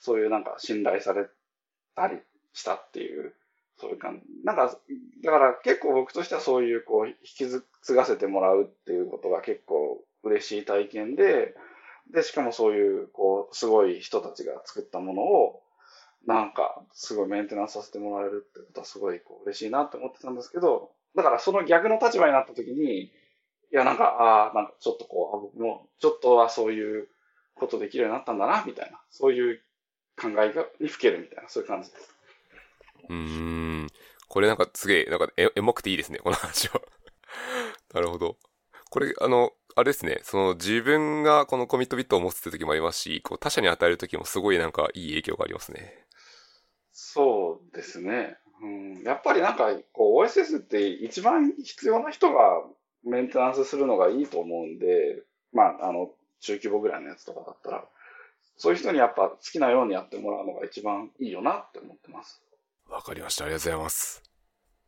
[0.00, 1.26] そういうなんか信頼され
[1.94, 2.18] たり
[2.52, 3.34] したっていう、
[3.78, 4.44] そういう感じ。
[4.44, 4.76] なんか、
[5.24, 7.46] だから結構僕としてはそういうこう、引き
[7.82, 11.54] 継がせてもらうっていうことが結構嬉しい体験で、
[12.12, 15.62] で、しかもそういう、こう、すごい人たちが作ったものを、
[16.26, 23.10] なんか、すごいメンテナンスさせてもらえるってことはすごいこう嬉しいなって思ってたんですけど、だからその逆の立場になった時に、い
[23.70, 27.08] や、なんか、ああ、なんかちょっとこう、あ僕もちょっとはそういう
[27.54, 29.62] ことできるようになったんだな、みたいな、そういう
[30.20, 32.14] 考えがにふけるみたいな、そういう感じです。
[33.08, 33.86] うん。
[34.28, 36.80] これなんかすげえ、なんかエモくていいですね、この話は。
[37.92, 38.36] なるほど。
[38.90, 46.06] これ、あの、あれですね、その自分がこのコミットビットを持つって時もありますし、こう他者に与える時もすごいなんかいい影響がありますね。
[46.92, 48.36] そうですね。
[48.62, 52.62] うん、やっぱりなんか、こう OSS って一番必要な人が
[53.04, 57.84] メンテナンスするのがいいと思うんで、まあ、あの、中規模ぐらいのやつとかだったら、
[58.56, 62.42] そういう人にやっぱ好きなようにやってもらうのが一番いいよなって思ってます。
[62.90, 63.44] わかりました。
[63.44, 64.22] ありがとうございます。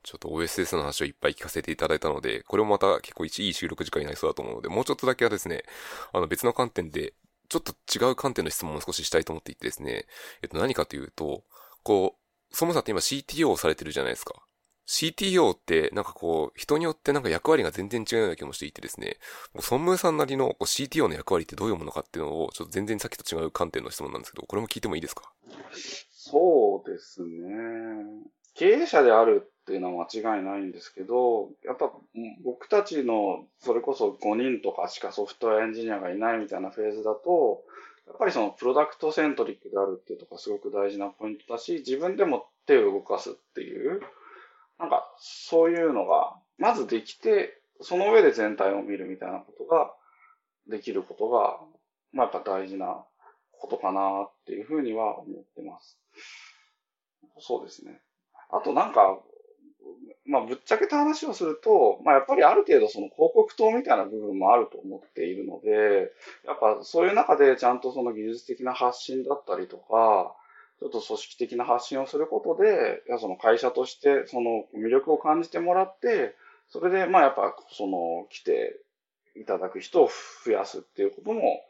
[0.02, 5.62] ちょっと OSS の話をいっぱい聞かせていただいたので、これもまた結構一いい収録時間になりそうだと思うので、もうちょっとだけはですね、
[6.12, 7.14] あの別の観点で、
[7.48, 10.06] ちょっと違う観点の質問を少ししたいと思っていてですね、
[10.42, 11.44] えっと何かというと、
[11.84, 14.34] こう、そもそもって今 CTO をされてるじゃないですか。
[14.86, 19.18] CTO ってなんかこう、人によってなんか役割が全然違うような気もしていてですね、
[19.54, 25.32] もうソンムーさんなりのこう CTO の役割ってどういうものかっていうのを、ちょっと全然さっきと違う観点の質問なんですけど、これも聞いてもいいですか？
[26.10, 27.28] そうですね。
[28.54, 31.90] 経営者であるっていうのは間違いないんですけど、やっぱ
[32.44, 37.62] 僕たちのそれこそ5人とかしかソフトウェアエンジニアがいないみたいなフェーズだと、
[38.06, 44.02] やっぱりそのプロダクトセントリックであるっていうとこがすごく大事なポイントだし、自分でも手を動かすっていう、
[44.82, 49.94] なんか、そういうのが、まずできて、その上で全体を見るみたいなことが
[50.68, 51.60] できることが、
[52.12, 53.04] まあ、やっぱ大事な
[53.52, 56.00] ことかなっていうふうには思ってます。
[57.38, 58.00] そうですね。
[58.50, 59.20] あとなんか、
[60.24, 66.10] まあ、ぶっちゃけた話をすると、まあ、やっぱりある程度その広告塔みたいな部分もあると思っているので、
[66.44, 70.34] やっぱそういう中でちゃんとその技術的な発信だったりとか、
[70.82, 76.34] ちょっと組織的な発信をすることで、やその会社としてその魅力を感じてもらって、
[76.68, 78.80] それでまあやっぱその来て
[79.36, 80.10] いただく人を
[80.44, 81.60] 増やすっていうことも、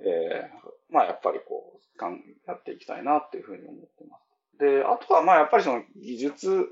[0.00, 4.58] えー、まあやっぱりこう、かんやっていきたいなっていうふうに思ってます。
[4.58, 6.68] で、あとはまあやっぱりその技術、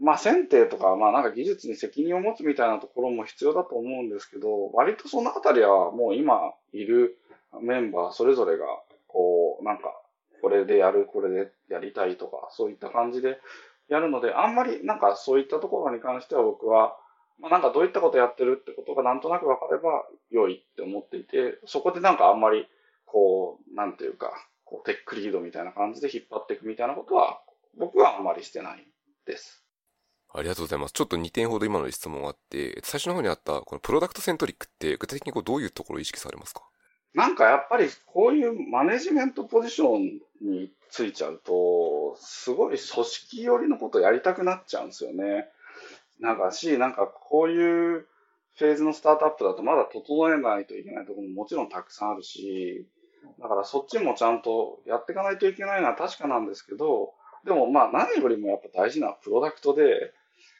[0.00, 7.18] まあ選定とか、まあなんか技術に責任を持つみたいなところも必要だと思うんですけど、割とそのあたりはもう今いる
[7.60, 8.64] メンバーそれぞれが、
[9.06, 9.92] こう、なんか
[10.40, 13.40] これでやる、これでやりたいとか、そういった感じで
[13.88, 16.96] やるので、あんまりなんかそういったところに関しては僕は、
[17.38, 22.66] まあなんかどういったことやってるってことがなんとなく分かれば良いって思っていて、そこでなんかあんまり、
[23.04, 24.32] こう、なんていうか、
[24.64, 27.40] こうテックリードみたいな感じで引っ張っていくみたいなことは、
[27.78, 28.86] 僕はあんまりしてない
[29.26, 29.62] です。
[30.32, 30.92] ありがとうございます。
[30.92, 36.62] ちょっと2点ほど今の質問があって、最初の方にあった、このプロダクトセントリックって具体的にこうどういうところを意識されますか？
[37.16, 45.48] なんかやっぱりこういうマネジメントポジションについちゃうと、すごい組織寄りのことやりたくなっちゃうんですよね。
[46.20, 48.06] なんかし、なんかこういう
[48.58, 52.86] フェーズのスタートアップだとまだ整えないといけないところももちろんたくさんあるし、
[53.40, 57.14] だからそっちもちゃんとやっていかないといけないのは確かなんですけど、
[57.46, 60.12] でもまあ何よりもやっぱ大事なプロダクトで、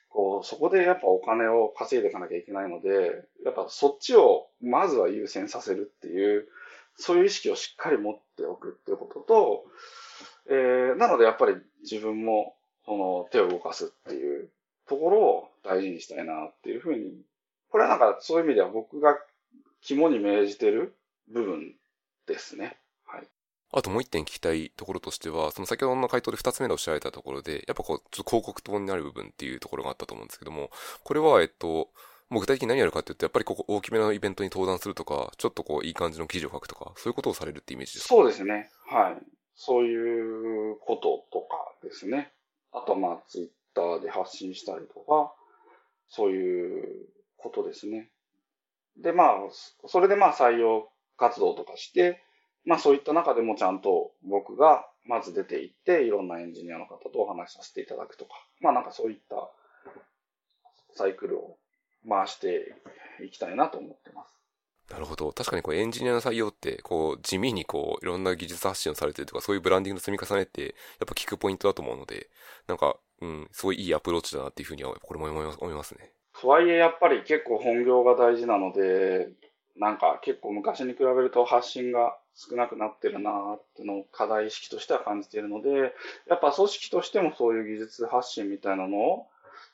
[0.08, 6.48] こう、そこでやっぱお金を稼いでいかなきゃいけないので、やっぱそっちをまずは優先させるっていう、
[6.96, 9.64] そういう意識をしっかり持っておくっていうことと、
[10.48, 14.48] えー、なのでやっぱり自分もその手を動かすっていう
[14.88, 17.20] ところを大事にしたいなっていうふうに、
[17.70, 19.18] これはなんかそういう意味では僕が
[19.82, 20.96] 肝に銘じてる
[21.28, 21.74] 部分
[22.26, 22.78] ですね。
[23.72, 30.70] あともう一点聞きたいところとしては、その先ほどの回答で二つ目でおっしゃられたところで、やっぱこう、ちょっと広告塔になる部分っていうところがあったと思うんですけども、
[31.02, 31.90] これは、えっと、
[32.28, 38.14] もう具体的に何やるかっていうと、やっぱりここ大きめのイベントに登壇するとか、ちょっとこう、いい感じの記事を書くとか、そういうことをされるってイメージですか？
[38.14, 38.70] そうですね。
[38.86, 39.16] はい。
[39.54, 42.32] そういうこととかですね。
[42.72, 45.32] あとまあ、ツイッターで発信したりとか、
[46.08, 48.10] そういうことですね。
[48.96, 49.36] で、まあ、
[49.86, 52.22] それでまあ採用活動とかして、
[52.64, 59.48] まあそういった中でもちゃんと僕がまず出て行って、いろんなエンジニアの方とお話しさせていただくとか、まあなんかそういった
[60.94, 61.56] サイクルを
[62.08, 62.74] 回して
[63.24, 64.36] いきたいなと思ってます。
[64.90, 65.32] なるほど。
[65.32, 70.72] 確かにこうエンジニアの採用って、こう地味にこういろんな技術発信をされてるとか、そういうブランディングの積み重ねって、やっ
[71.06, 72.30] ぱ聞くポイントだと思うので、
[72.68, 76.12] なんか、うん、すごいいいアプローチだなっていうふうには、これも思いますね。
[76.40, 79.30] とはいえやっぱり結構本業が大事なので、
[79.74, 85.70] なんか結構昔に比べると発信が少なくなってるなーってのを課題意識としては感じているので、
[86.28, 89.26] やっぱ組織としてもそういう技術発信みたいなのを、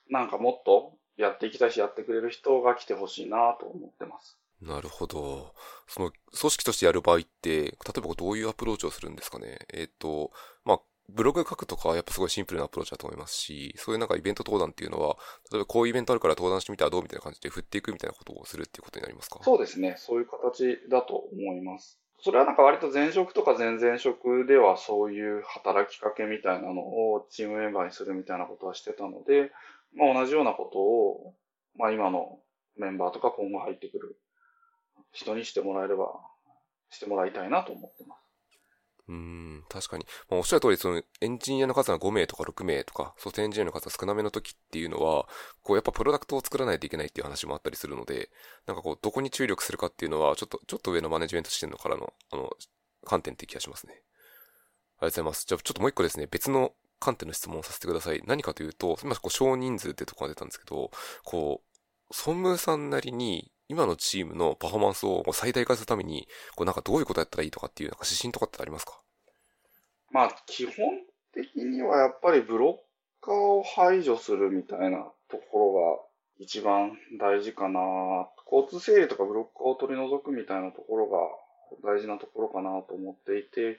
[0.09, 4.39] なんかもっとやっていきたいし、やってくれる人が来てほしいなと思ってます。
[4.61, 5.55] なるほど。
[5.89, 9.59] その、組織としてやる場合って、例えばどういうアプローチをするんですかね。
[9.73, 10.31] えっ、ー、と、
[10.65, 15.17] まあ、ブログ書くとかはやっぱすごいシンプルなアプローチだと思いますし、そういうなんかイベント登壇っていうのは、
[15.51, 19.41] 例えばこういうイベントあるから登壇してみたらどうみたいな感じで振っていくみたいなことをするっていうことになりますか？
[19.43, 19.97] そうですね。
[19.99, 21.99] そういう形だと思います。
[22.21, 29.51] それはなんか割と前職とか前々職ではそういう働きかけみたいなのをチームメンバーにするみたいなことはしてたので、
[29.95, 31.35] まあ同じようなことを、
[31.77, 32.39] まあ今の
[32.77, 34.19] メンバーとか今後入ってくる
[35.13, 36.07] 人にしてもらえれば、
[36.91, 38.23] してもらいたいなと思ってます。
[39.09, 40.07] うん、確かに。
[40.31, 45.29] まあ、おっしゃる通り、その、エンジニアの数が5名とか6名とか、ソフトエンジニアの数が少なめの時っていうのは、
[45.63, 48.31] こう、やっぱプロダクトを作らないといけないっていう話もあったりするので、
[48.67, 52.51] なんかこう、どこに注力するかっていうのは、ちょっと、ちょっと上のマネジメント視点のからの、あの、
[53.05, 53.93] 観点って気がしますね。
[53.93, 55.47] ありがとうございます。
[55.47, 56.73] じゃあ、ちょっともう一個ですね、別の
[57.03, 58.23] 観点の質問をさせてください。
[58.27, 60.91] 何かというと、今、こう、少人数ってとこが出たんですけど、
[61.25, 61.63] こ
[62.11, 69.01] う、ソンムーさんなりに、今のチームのパフォーマンスを最大化するために、こうなんかどういうことやったらいいとかっていうなんか指針とかってありますか？
[70.11, 70.75] まあ、基本
[71.33, 72.81] 的にはやっぱりブロ
[73.23, 77.81] ッカーを排除するみたいなところが一番大事かな。
[78.51, 81.17] 交通整理とかブロッカーを取り除くみたいなところが
[81.83, 83.79] 大事なところかなと思っていて、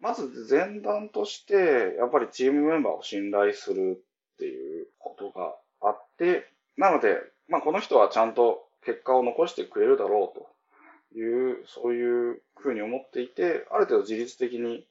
[0.00, 4.02] まず前段として、やっぱりチームメンバーを信頼する
[4.34, 14.86] っていうことがあって、なので、まあこの人はちゃんと結果を残してくれるだろうという、そういうふうに思っていて、ある程度自律的に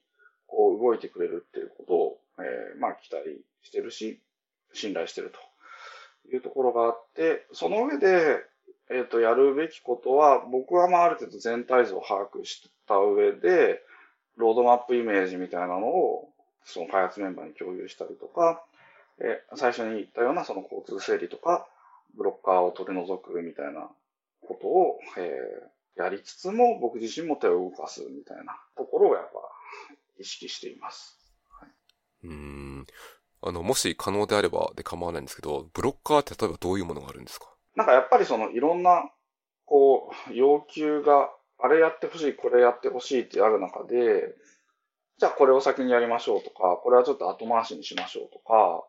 [0.46, 3.24] こう動いてくれるっていうことを、えー、まあ期待
[3.62, 4.20] してるし、
[4.72, 8.44] 信頼してるというところがあって、その上で、
[8.90, 13.82] えっ、ー、と、やるべきことは、僕はまあある程度全体像を把握した上で、
[14.40, 16.28] ロードマップイメージみたいなのを、
[16.64, 18.64] その開発メンバーに共有したりとか、
[19.20, 21.68] えー、最初に言ったようなその交通整理とか、
[22.16, 23.88] ブロッカーを取り除くみたいな
[24.42, 29.40] ことを、えー、やりつつも、僕自身も手を動かすみたいなところをやっぱ
[30.18, 31.18] 意識しています。
[31.60, 31.70] はい、
[32.24, 32.86] うん。
[33.42, 37.46] あの、もし可能であればで構わないんですけど、ブロッカーって例えばどういうものがあるんですか？
[37.76, 39.10] なんかやっぱりそのいろんな、
[39.66, 41.30] こう、要求が、
[41.62, 44.34] あれやってほしい、これやってほしいってある中で、
[45.18, 48.84] じゃあこれを先にやりましょうとか、これはちょっと後回しにしましょうとか、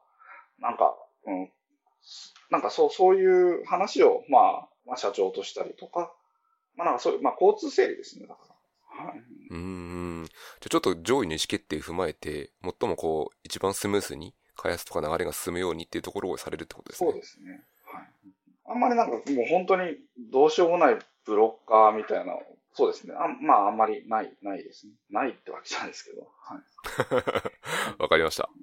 [0.60, 0.96] なんか、
[1.26, 1.52] うん、
[2.50, 6.14] なんかそう、そういう話を、まあ、まあ、社長としたりとか、
[6.76, 9.06] まあなんかそういう、まあ交通整理ですね、だから。
[9.06, 9.24] はい。
[9.50, 10.26] うん。
[10.26, 17.12] じゃちょっと上位の意思決定を踏まえて、最もこう、一番スムースに開発とか流れが進むようにっていうところをされるってことですね。
[17.12, 17.64] そうですね。
[17.86, 18.04] はい。
[18.68, 19.98] あんまりなんかもう本当に
[20.32, 22.34] どうしようもないブロッカーみたいな
[22.74, 23.14] そうですね。
[23.16, 24.94] あまあ、あんまりない、ないですね。
[25.10, 26.32] ないってわけじゃないですけど。
[26.40, 28.00] はい。
[28.02, 28.44] わかりました。
[28.44, 28.62] ありが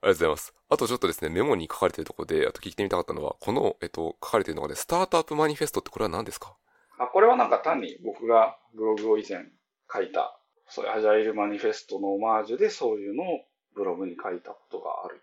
[0.00, 0.54] とうございます。
[0.70, 6.56] あとちょっとですね、メモに書かれているところで、あと聞いてみたかったのは、この、えっと、書かれているのがね、スタートアップマニフェストってこれは何ですか？
[6.98, 9.46] あ、これはなんか単に僕がブログを以前
[9.92, 15.20] 書いた、そういうアジャイルマニフェストのオマージュでそういうのをブログに書いたことがある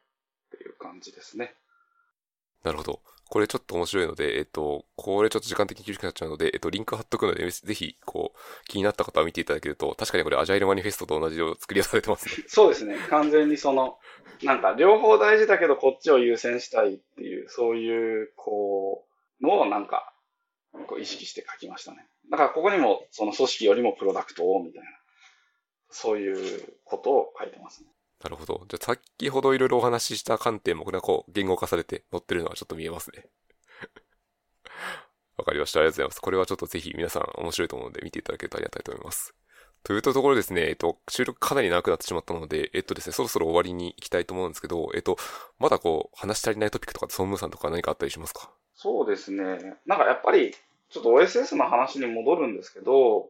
[0.55, 1.55] っていう感じですね。
[2.63, 3.01] なるほど。
[3.29, 12.45] これちょっと面白いので、えっと、これちょっと時間的に厳しくなっちゃうので、えっと、リンク貼っとくので、ぜひ、こう、気になった方は見ていただけると、確かにこれアジャイルマニフェストと同じを作り出されてますね。
[12.47, 12.97] そうですね。
[13.09, 13.97] 完全にその、
[14.43, 19.05] なんか両方大事だけどこっちを優先したいっていう、そういう、こ
[19.41, 20.13] う、のをなんか、
[20.87, 22.07] こう意識して書きましたね。
[22.29, 24.89] だからここにも、その組織よりもプロダクトを、みたいな、
[25.89, 27.89] そういうことを書いてますね。
[28.25, 28.65] なるほど。
[28.67, 33.27] じゃあ、先ほどいろいろお話しした観点も、これはこう、言語化されて載ってるのはちょっと見えますね。
[35.37, 35.79] わかりました。
[35.79, 36.21] ありがとうございます。
[36.21, 39.35] これはちょっとぜひ皆さん面白いと思うので見ていただけるとありがたいと思います。
[39.83, 45.17] というところですね、えっと、収録かなり長くなってしまったので、えっとですね、そろそろ終わりに行きたいと思うんですけど、えっと、
[45.59, 48.49] まだこう、話し足りないトピックとか、総務さんとか何かあったりしますか？
[48.73, 49.77] そうですね。
[49.85, 50.55] なんかやっぱり、
[50.89, 53.29] ちょっと OSS の話に戻るんですけど、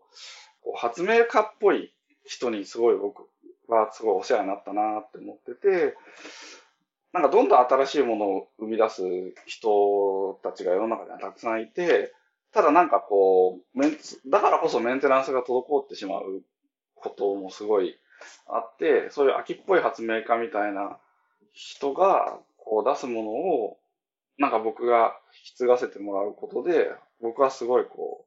[0.62, 1.94] こう発明家っぽい
[2.24, 3.28] 人にすごい僕
[3.68, 5.96] はすごいお世話になったなって思ってて、
[7.14, 9.02] なんかどんどん新しいものを生み出す
[9.46, 12.14] 人たちが世の中にはたくさんいて、
[12.52, 13.98] ただなんかこう、メン
[14.28, 16.42] だからこそメンテナンスが滞ってしまう
[16.96, 17.98] こともすごい
[18.48, 20.98] あって、そういう秋っぽい発明家みたいな
[21.54, 23.78] 人がこう出すものを、
[24.38, 26.92] なんか僕が引き継がせてもらうことで、
[27.22, 28.26] 僕はすごいこ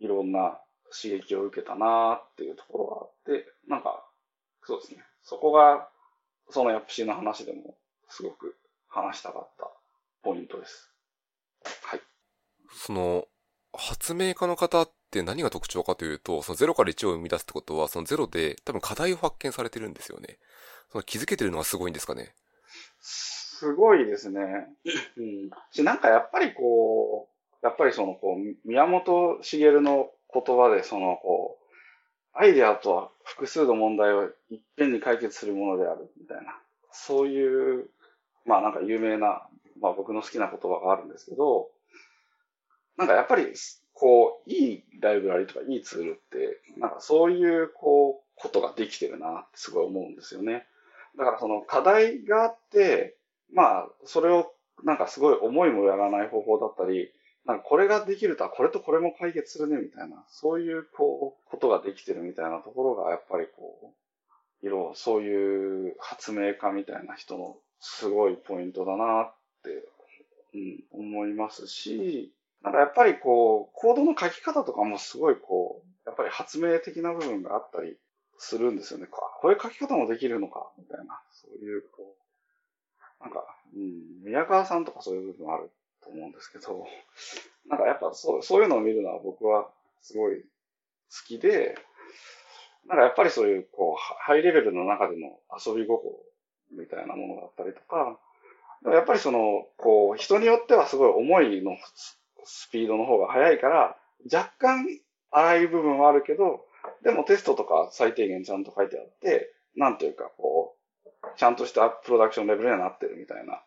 [0.00, 0.58] う、いろんな
[0.90, 4.05] 刺激を受けたなっていうところがあって、なんか、
[4.66, 5.04] そうですね。
[5.22, 5.88] そこが、
[6.50, 7.76] そのヤプシーの話でも
[8.08, 8.56] すごく
[8.88, 9.70] 話したかった
[10.22, 10.90] ポイントです。
[11.82, 12.00] はい。
[12.72, 13.28] その、
[13.72, 20.38] 発明家の方って何が特徴かというと、その0から1を生み出すってことは、その0で多分課題を発見されてるんですよね。
[20.90, 22.34] その気づけてるのはすごいんですかね？
[23.00, 24.40] すごいですね。
[25.16, 25.50] うん。
[25.70, 27.28] し、なんかやっぱりこ
[27.62, 31.65] う、やっぱりそのこう、宮本茂の言葉でそのこう、
[32.38, 36.58] アイデアとは複数の問題をいっぺんに解決するものであるみたいな。
[36.92, 37.86] そういう、
[38.44, 39.46] まあなんか有名な、
[39.80, 41.68] まあ僕の好きな言葉があるんですけど、
[42.96, 43.52] なんかやっぱり、
[43.92, 50.66] こう、いいライブラリとかいいツールって、なんかそういう、こう、ことができてるなってすごい思うんですよね。
[51.18, 53.16] だからその課題があって、
[53.52, 54.52] まあ、それを
[54.84, 57.10] なんかすごい思いもやらない方法だったり、
[57.46, 63.94] なんかこれができると、これとこれも解決するね、みたいな、そういう、こう、ことができてるみたいなところが、やっぱりこ
[64.62, 69.88] う、色、そういう発明家みたいな人のすごいポイントだなって、
[70.54, 72.32] うん、思いますし、
[72.62, 77.96] なんかやっぱりこう、コードの書き方とかもすごいこう、やっぱり発明的な部分があったり
[78.38, 79.06] するんですよね。
[79.06, 81.20] こういう書き方もできるのか、みたいな。
[81.30, 82.16] そういう、こ
[83.20, 85.70] う、なんか、うん、宮川さんとかそういう部分ある
[86.06, 86.86] と思うんですけど、
[87.66, 90.46] なんかやっぱそうそういうのを見るのは僕はすごい好
[91.26, 91.76] きで、
[92.86, 96.14] なんかやっぱりそういう、こう、ハイレベルの中での遊び心
[96.70, 98.18] みたいなものだったりとか、
[98.84, 101.76] やっぱりその、こう、人によってはすごい思いの
[102.44, 103.96] スピードの方が速いから、
[104.32, 104.86] 若干
[105.30, 106.64] 荒い部分はあるけど、
[107.02, 113.60] でもテストとか最低限ちゃんと書いてあって、なんというかこう、ちゃんとしたプロダクションレベルにはなってるみたいな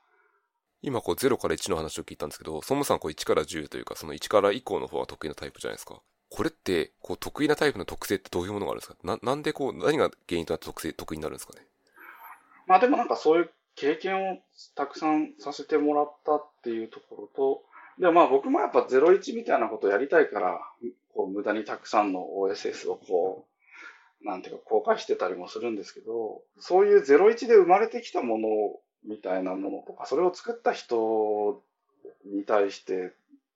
[0.81, 5.99] 今こう0から1の話を聞いたんですけど、ソムさんこう1から10というか、その1から以降の方は得意なタイプじゃないですか。
[6.29, 8.95] これって、こう得意なタイプの特性ってどういうものがあるんですか？
[9.03, 11.65] な、なんでこう、何が原因となって特性、得意になるんですかね？
[12.67, 14.37] まあでもなんかそういう経験を
[14.75, 17.63] たくさんさせてもらったっていうところと、
[17.99, 20.59] でもまあ僕もやっぱ01みたいなことをやりたいから、
[21.15, 23.45] こう無駄にたくさんの OSS をこ
[24.21, 31.61] う、なんていうか公開してたりもするんですけど、そういう01で生まれてきたものをみたいなものとか、それを作った人
[32.25, 33.13] に対して、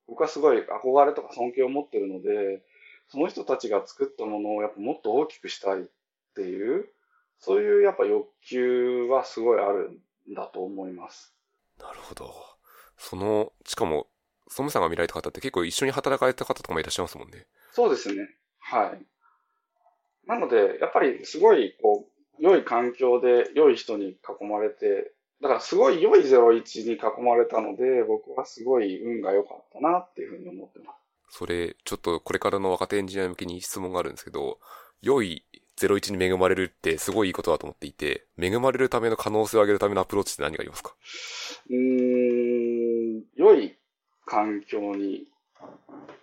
[0.07, 2.61] 僕はすごい憧れとか尊敬を持ってるので、
[3.07, 5.85] その人たちが作ったものをやっぱもっと大きくしたいっ
[6.35, 6.89] ていう、
[7.39, 11.33] そういうやっぱ欲求はすごいあるんだと思います。
[11.79, 12.33] なるほど。
[12.97, 14.07] その、しかも、
[14.47, 17.47] ソムさんが見られた方って結構一緒に働かれた方とかもいらっしゃいますもんね。
[17.71, 18.29] そうですね。
[18.59, 19.05] はい。
[20.27, 22.07] なので、やっぱりすごい、こ
[22.39, 25.11] う、良い環境で良い人に囲まれて
[25.43, 30.93] だからすごい良い01に囲まれたので、僕はすごい運が良かったなっていうふうに思ってま
[31.29, 31.37] す。
[31.37, 34.59] それ、ちょっとこれからの若手エンジニア向けに質問があるんですけど、
[35.01, 35.45] 良い
[35.77, 40.95] 01に恵まれるってすごいいいことだと思っていて、恵まれるための可能性を上げるためのアプローチって何がありますか？
[41.69, 43.77] うーん、良い
[44.25, 45.27] 環境に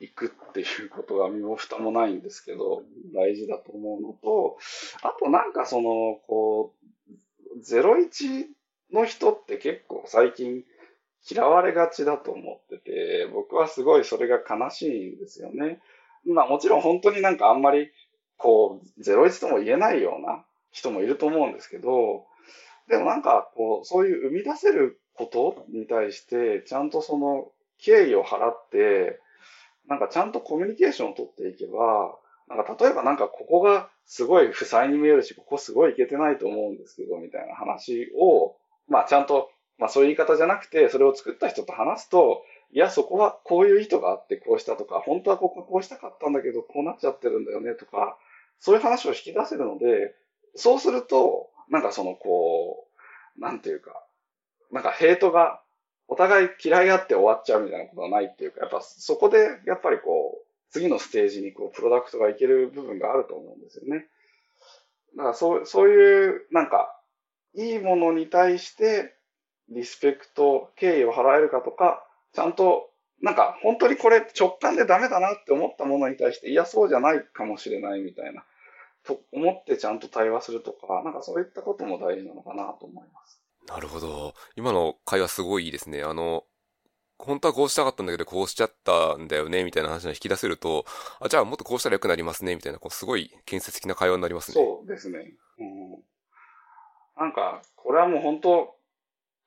[0.01, 4.57] 行くっていうことが身も蓋もないんですけど、大事だと思うのと、
[5.03, 8.47] あとなんかその、こう、01
[8.93, 10.65] の人って結構最近
[11.31, 15.81] 嫌われがちだと思ってて、僕はすごいそれが悲しいんですよね。
[16.27, 17.91] まあもちろん本当になんかあんまり
[18.41, 22.25] こう、01とも言えないような人もいると思うんですけど、
[22.89, 29.21] でもなんかこう、そういう生み出せることに対して、ちゃんとその敬意を払って、
[29.89, 32.17] なんかちゃんとコミュニケーションを取っていけば、
[32.49, 38.57] なんか例えばなんかここがすごい負債に見えるし、ここすごいいけてないと思うんですけど、みたいな話を、
[38.91, 48.19] まあちゃんと、まあそういう言い方じゃなくて、それを作った人と話すと、いや、そこはこういう意図があってこうしたとか、本当はこここうしたかったんだけど、こうなっちゃってるんだよねとか、
[48.59, 50.15] そういう話を引き出せるので、
[50.55, 52.87] そうすると、なんかそのこ
[53.39, 54.05] う、なんていうか、
[54.71, 55.61] なんかヘイトが
[56.09, 64.07] お互い嫌いあって終わっちゃうみたいなことはないっていうか、やっぱそこでやっぱりこう、次のステージにこう、プロダクトがいける部分があると思うんですよね。
[65.17, 67.00] だからそう、そういう、なんか、
[67.55, 69.15] いいものに対して
[69.71, 72.91] リスペクト、敬意を払えるかとか、ちゃんと、
[73.23, 78.45] なんか本当にこれ直感でダメだなって思ったものに対して、いや、そうじゃないかもしれないみたいな、
[79.05, 83.43] と思ってちゃんと対話するとか、なんかそういったことも大事なのかなと思います。
[83.69, 84.35] なるほど。
[84.57, 86.03] 今の会話すごいいいですね。
[86.03, 86.45] あの、
[87.19, 90.87] 本当はこうしたかったんだけど、こうしちゃったんだよね、みたいな話を引き出せると、
[91.21, 94.55] あ、じゃあもっとこうしたら良くなりますね、みたいな、こう、すごい建設的な会話になりますね。
[94.55, 95.35] そうですね。
[95.59, 96.10] うん
[97.21, 98.75] なんか、これはもう本当、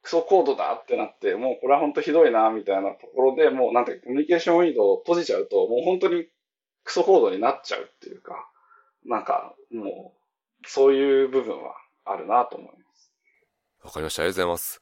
[0.03, 6.27] クソコードだってなって、もうこれは本当ひどいな、みたいなところでもうなんてコミュニケーションウィンドを閉じちゃうと、もう本当に
[6.83, 8.47] クソコードになっちゃうっていうか、
[9.05, 10.13] なんか、も
[10.63, 13.11] う、そういう部分はあるなと思います。
[13.81, 14.21] わかりました。
[14.21, 14.81] ありがとうございます。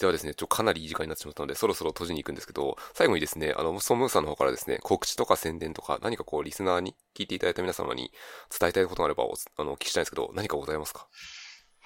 [0.00, 8.10] ではですね、ちょ、かなりいい時間になってしまったので、そろそろ閉じに行くんですけど、最後にですね、あの、ソムーさんの方からですね、告知とか宣伝とか、何かこう、リスナーに聞いていただいた皆様に
[8.58, 11.08] 伝えたいことがあれば、あの、お聞きしたいんですけど、何かございますか？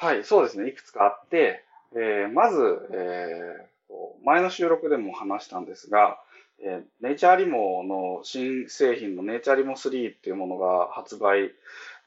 [0.01, 0.67] はい、そうですね。
[0.67, 2.59] いくつかあって、えー、まず、
[2.91, 6.19] えー、前の収録でも話したんですが、
[6.65, 11.51] えー、ネイチャーリモの新製品のネイチャーリモ3っていうものが発売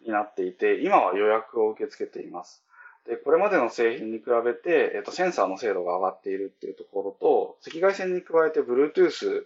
[0.04, 2.64] になっていて、今は予約を受け付けています。
[3.08, 9.44] で、これまでの製品に比べて、えっ、ー、と、センサーの精度が上がっているっていうところと、赤外線に加えて Bluetooth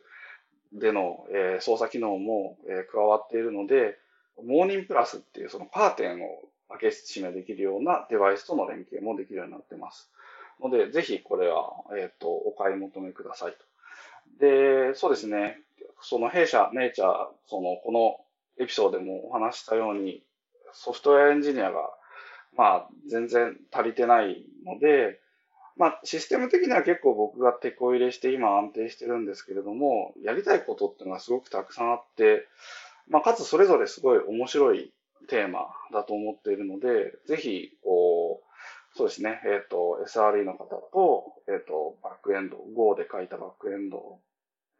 [0.71, 3.97] での、えー、操作機能も、えー、加わっているので、
[4.41, 10.11] モーニングプラスっていうそのカーテンを開け閉めできるようなデバイスとの連携もできるようになってます。
[10.61, 13.57] ので、ぜひこれは、えっ、ー、と、お買い求めくださいと。
[14.39, 15.59] で、そうですね。
[16.01, 18.17] その弊社、ネイチャー、その、この
[18.63, 20.23] エピソードでもお話したように、
[20.73, 21.89] ソフトウェアエンジニアが、
[22.55, 25.19] まあ、全然足りてないので、
[25.75, 32.47] まあ、システム的には結構僕がてこ入れして今安定してるんですけれども、やりたいことっていうのはすごくたくさんあって、
[33.07, 34.91] まあ、かつそれぞれすごい面白い
[35.27, 44.19] テーマだと思っているので、ぜひ、こう、そうですね、えっ、ー、と、SRE の方と、えっ、ー、と、バックエンド、Go で書いたバックエンド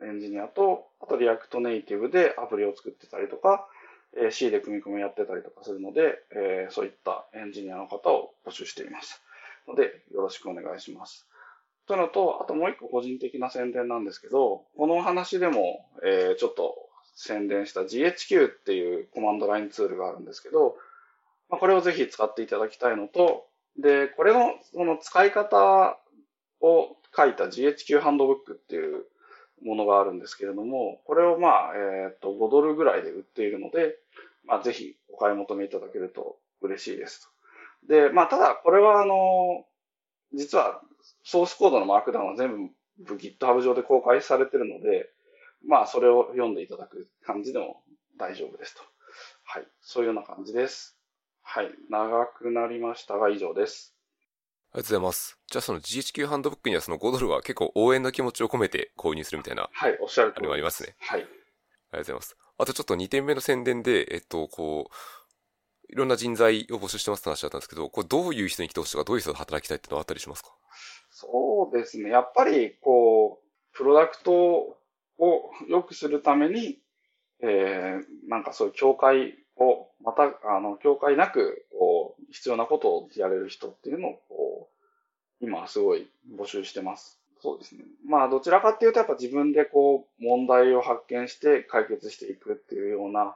[0.01, 3.67] エンジニアと、あと React Native でアプリを作ってたりとか、
[4.15, 9.21] え C で組み込みやってたりとかするので、えー、そういったエンジニアの方を募集しています。
[9.67, 11.27] ので、よろしくお願いします。
[11.88, 16.86] というのと、あともう一個個人的な宣伝なんですけど、この話でも、えー、ちょっと
[17.20, 20.78] 宣伝した GHQ っていうコマンドラインツールがあるんですけど、
[21.49, 23.47] まあ、これをぜひ使っていただきたいのと、
[23.82, 25.97] で、これのその使い方
[26.61, 29.05] を書いた GHQ ハンドブックっていう
[29.63, 33.95] ものがあるんですけれども、これをまあ、えっ、と、5ドルぐらいで売っているので、
[34.45, 37.28] まあ、ぜひお買い求めいただけると嬉しいです
[37.88, 37.93] と。
[37.93, 39.65] で、まあ、ただ、これはあの、
[40.36, 40.82] 実は
[41.24, 45.09] ソースコードのマークダウンは全部 GitHub 上で公開されてるので、
[45.68, 47.84] まあ、それを読んでいただく感じでも
[48.18, 48.82] 大丈夫ですと。
[49.43, 49.68] はい。
[49.82, 50.97] そういうような感じです。
[51.43, 51.70] はい。
[51.89, 53.93] 長くなりましたが以上です。
[54.72, 55.39] ありがとうございます。
[55.47, 59.70] じゃあその GHQ ハンドブックにはその5ドルは結構応援の気持ちを込めて購入するみたいな。
[59.72, 60.95] はい、おっしゃるあれもありますね。
[60.99, 61.22] はい。
[61.22, 62.38] ありがとうございます。
[62.59, 64.95] あとちょっと2点目の宣伝で、えっと、こう、
[65.89, 70.53] いろんな人材を募集してますって話だったんですけど、これどういう人に来てほしいとか、どういう人が働きたいっていうのはあったりしますか？
[71.11, 72.09] そうですね。
[72.09, 74.76] やっぱり、こう、プロダクト
[75.20, 76.80] を良くするために、
[77.41, 84.70] えー、なんかそういう境界を、また、あの、境界なく、こう、必要なことをやれる人っていうのを、こ
[85.41, 87.20] う、今すごい募集してます。
[87.41, 87.84] そうですね。
[88.05, 93.36] まあ、どちらかっていうと、やっぱ自分でこう、問題を発見して解決していくっていうような、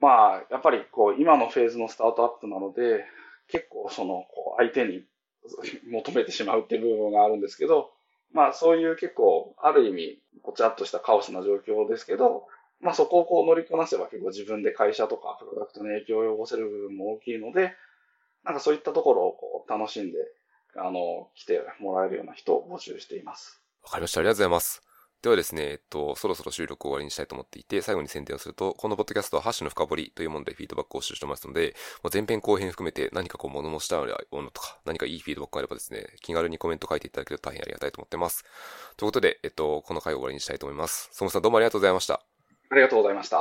[0.00, 3.04] まあ、やっぱりこう、今のフェーズのスタートアップなので、
[3.48, 5.04] 結構その、こう、相手に
[5.90, 7.90] 求めてしまうっていう部分があるんですけど、
[8.32, 12.46] まあ、そういう結構、ある意味、ごちゃっとしたカオスな状況ですけど、
[12.80, 17.72] まあ、そこをこう乗りこなせば結構自分で会社とかプロダクトに影響を及ぼせる部分も大きいので、
[18.44, 20.18] なんかそういったところをこう楽しんで
[20.78, 23.62] あの、来てもらえるような人を募集しています。
[23.82, 24.20] わかりました。
[24.20, 24.85] ありがとうございます。
[25.26, 31.74] ではですね、えっと、そろそろ収録を終わりにしたいと思っていて、最後に宣伝をすると、このポッドキャストはハッシュの深掘りというものでフィードバックを集してますので、
[32.12, 33.98] 前編後編含めて何かこう物申したい
[34.30, 38.44] ものとか、何かいいフィードバックがあればですね、気軽にコメント書いていただけると大変ありがたいと思ってます。
[38.96, 41.08] ということで、えっと、この回を終わりにしたいと思います。
[41.10, 42.22] そもさんどうもありがとうございました。
[42.70, 43.36] ありがとうございました。